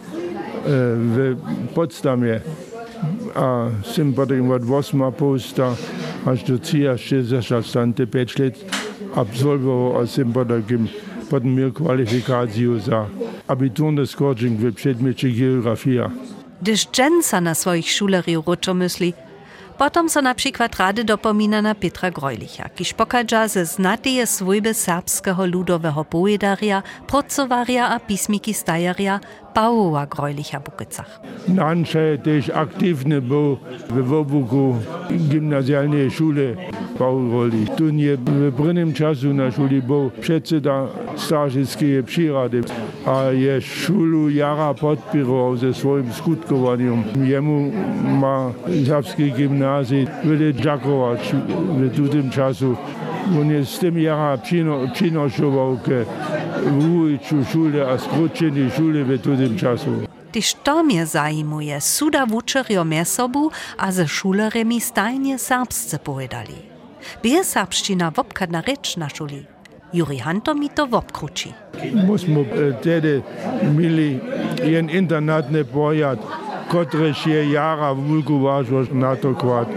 w 0.95 1.35
podstawie. 1.75 2.41
A 3.35 3.67
sem 3.83 4.13
potem 4.13 4.51
od 4.51 4.63
8 4.71 5.11
posta 5.11 5.75
až 6.25 6.43
do 6.43 6.57
63 6.97 7.69
stante 7.69 8.05
5 8.05 8.39
let 8.39 8.65
absolvoval 9.15 10.03
a 10.03 10.07
sem 10.07 10.33
potem, 10.33 10.87
potem 11.29 11.55
miał 11.55 11.71
kwalifikację 11.71 12.79
za 12.79 13.05
abiturny 13.47 14.07
skoczing 14.07 14.59
w 14.59 14.73
przedmiocie 14.75 15.29
geografia. 15.29 16.11
Gdyż 16.61 16.87
dżęca 16.91 17.41
na 17.41 17.55
swoich 17.55 17.91
szuleriów 17.91 18.47
roczo 18.47 18.73
myśli, 18.73 19.13
potom 19.77 20.09
so 20.09 20.21
na 20.21 20.35
przykład 20.35 20.75
rady 20.75 21.03
dopomina 21.03 21.61
na 21.61 21.75
Petra 21.75 22.11
Grojlicha, 22.11 22.69
kiż 22.69 22.93
pokaża 22.93 23.47
ze 23.47 23.65
znatyje 23.65 24.27
swojby 24.27 24.73
serbskiego 24.73 25.45
ludowego 25.45 26.05
poedaria, 26.05 26.83
procowaria 27.07 27.89
a 27.89 27.99
pismiki 27.99 28.53
stajaria 28.53 29.19
Pawła 29.59 30.05
Grojlicha 30.05 30.59
Bukycach. 30.59 31.19
Nanče 31.47 32.17
też 32.17 32.49
aktywny 32.49 33.21
był 33.21 33.57
w 33.89 34.13
obuku 34.13 34.75
gimnazjalnej 35.11 36.11
szule 36.11 36.41
Paul 36.97 37.31
Roli. 37.31 37.67
Tu 37.77 37.89
nie 37.89 38.17
w 38.17 38.53
prvnym 38.57 38.93
czasu 38.93 39.33
na 39.33 39.51
szuli 39.51 39.81
był 39.81 40.11
przedseda 40.21 40.87
starzyckiej 41.15 42.03
przyrady, 42.03 42.61
a 43.05 43.23
je 43.23 43.61
szulu 43.61 44.29
jara 44.29 44.73
podpierał 44.73 45.57
ze 45.57 45.73
swoim 45.73 46.13
skutkowaniem. 46.13 47.03
Jemu 47.23 47.71
ma 48.21 48.51
serbskiej 48.85 49.33
gimnazji 49.33 50.07
wiele 50.23 50.53
dziakować 50.53 51.35
w 51.77 52.09
tym 52.09 52.29
czasu. 52.29 52.75
on 53.37 53.51
je 53.51 53.65
s 53.65 53.79
tem 53.79 53.97
ja 53.97 54.33
občino, 54.33 54.83
občinošovalke 54.83 56.05
Vujiću 56.65 57.43
šule, 57.51 57.81
a 57.81 57.97
skročeni 57.99 58.69
šule 58.75 59.03
v 59.03 59.17
tudim 59.17 59.57
času. 59.59 60.09
Tyž 60.31 60.61
to 60.63 60.83
mnie 60.83 61.05
zajmuje, 61.05 61.81
suda 61.81 62.25
wuczerjo 62.29 62.83
mje 62.83 63.05
sobu, 63.05 63.49
a 63.77 63.91
ze 63.91 64.07
šuleremi 64.07 64.79
stajnie 64.79 65.37
serbsce 65.37 65.97
pojedali. 65.97 66.69
Bie 67.23 67.43
serbština 67.43 68.11
wopkadna 68.11 68.61
reč 68.61 68.95
na 68.95 69.09
šuli. 69.09 69.45
Juri 69.93 70.17
Hanto 70.17 70.53
mi 70.53 70.69
to 70.69 70.85
wopkruči. 70.85 71.49
Musimo 71.93 72.41
eh, 72.41 72.73
tede 72.83 73.21
mili 73.73 74.19
jen 74.63 74.89
internatne 74.89 75.63
pojad. 75.63 76.19
Kotrešje 76.69 77.51
jara 77.51 77.91
vulguvažoš 77.91 78.87
na 78.91 79.15
to 79.15 79.33
kvat. 79.35 79.67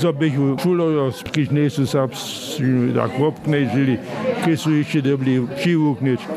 Zobih 0.00 0.32
šulojo 0.62 1.12
skišnesu 1.12 1.86
sapsi, 1.86 2.62
da 2.94 3.08
kvopkne 3.08 3.70
žili, 3.74 3.98
ki 4.44 4.56
so 4.56 4.70
jih 4.70 4.88
še 4.88 5.00
dobili 5.00 5.40
šivuknič. 5.62 6.28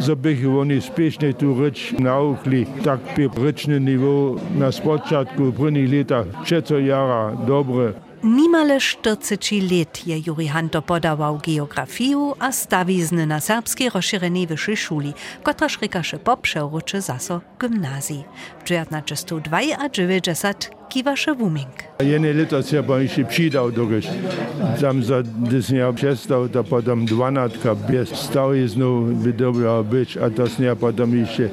Zobih 0.00 0.46
oni 0.48 0.80
spešne 0.80 1.32
tu 1.36 1.52
reč 1.60 1.90
naukli, 1.98 2.64
tak 2.84 3.04
pe 3.16 3.28
rečni 3.36 3.80
nivo 3.80 4.40
na 4.56 4.72
spočatku 4.72 5.50
v 5.50 5.56
prvnih 5.58 5.90
letah, 5.92 6.30
še 6.48 6.62
co 6.64 6.80
jara, 6.80 7.36
dobre. 7.46 7.92
Nimale 8.22 8.80
40 8.80 9.60
let 9.60 10.06
je 10.06 10.22
Juri 10.26 10.48
Hanto 10.48 10.82
podawał 10.82 11.38
geografiu 11.38 12.34
a 12.38 12.52
stawizny 12.52 13.26
na 13.26 13.40
serbskiej 13.40 13.90
rozszerzenej 13.90 14.46
wyższej 14.46 14.76
szuli, 14.76 15.12
kotraż 15.42 15.78
rykasze 15.82 16.18
po 16.18 16.36
przeuroczy 16.36 17.00
zaso 17.00 17.40
gimnazji. 17.60 18.24
W 18.58 18.62
1992 18.62 20.79
kiwasze 20.90 21.34
Wuming. 21.34 21.74
Jedne 22.00 22.32
leto 22.32 22.62
się 22.62 22.82
pan 22.82 23.02
jeszcze 23.02 23.24
przydał 23.24 23.72
dogoś. 23.72 24.08
Tam 24.80 25.04
za 25.04 25.22
dysnia 25.22 25.92
przestał, 25.92 26.48
to 26.48 26.64
potem 26.64 27.06
dwanatka 27.06 27.74
bez 27.74 28.08
stał 28.08 28.54
jest 28.54 28.74
znowu 28.74 29.02
by 29.02 29.32
dobrał 29.32 29.84
być, 29.84 30.16
a 30.16 30.30
to 30.30 30.44
nie 30.58 30.76
potem 30.76 31.18
jeszcze 31.18 31.48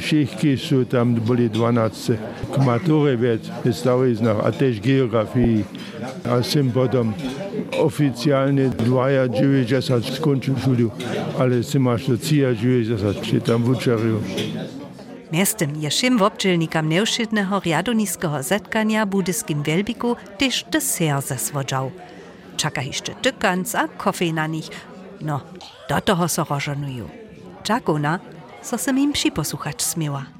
Schichtki 0.00 0.58
są 0.58 0.84
tam 0.84 1.14
byli 1.14 1.50
12. 1.50 2.16
K 2.54 2.64
matury 2.64 3.16
więc 3.16 3.76
stał 3.76 4.04
jest 4.04 4.22
noch, 4.22 4.46
a 4.46 4.52
też 4.52 4.80
geografii. 4.80 5.64
A 6.30 6.42
sym 6.42 6.70
potem 6.70 7.12
oficjalnie 7.78 8.68
dwaja 8.68 9.28
90 9.28 10.06
skończył 10.06 10.54
szulu, 10.64 10.90
ale 11.38 11.62
sym 11.62 11.88
aż 11.88 12.08
do 12.08 12.18
cija 12.18 12.54
90 12.54 13.26
się 13.26 13.40
tam 13.40 13.64
uczerił. 13.68 14.20
Miestem 15.34 15.74
je 15.82 15.90
šim 15.90 16.14
wobdźelnikam 16.18 16.88
neušitného 16.88 17.60
riadoniskiego 17.60 18.42
zetkania 18.42 19.06
budyskim 19.06 19.62
Welbiku 19.62 20.16
też 20.38 20.64
deser 20.70 21.22
zeswodzał. 21.22 21.90
Czaka 22.56 22.82
jeszcze 22.82 23.14
tykanc 23.14 23.74
a 23.74 23.88
kofej 23.88 24.32
na 24.32 24.46
nich. 24.46 24.70
No, 25.20 25.40
do 25.88 26.00
toho 26.00 26.28
so 26.28 26.44
rożonuju. 26.44 27.08
Czakuna, 27.62 28.20
so 28.62 28.78
se 28.78 28.90
im 28.90 29.12
przyposłuchać 29.12 29.82
smiała. 29.82 30.33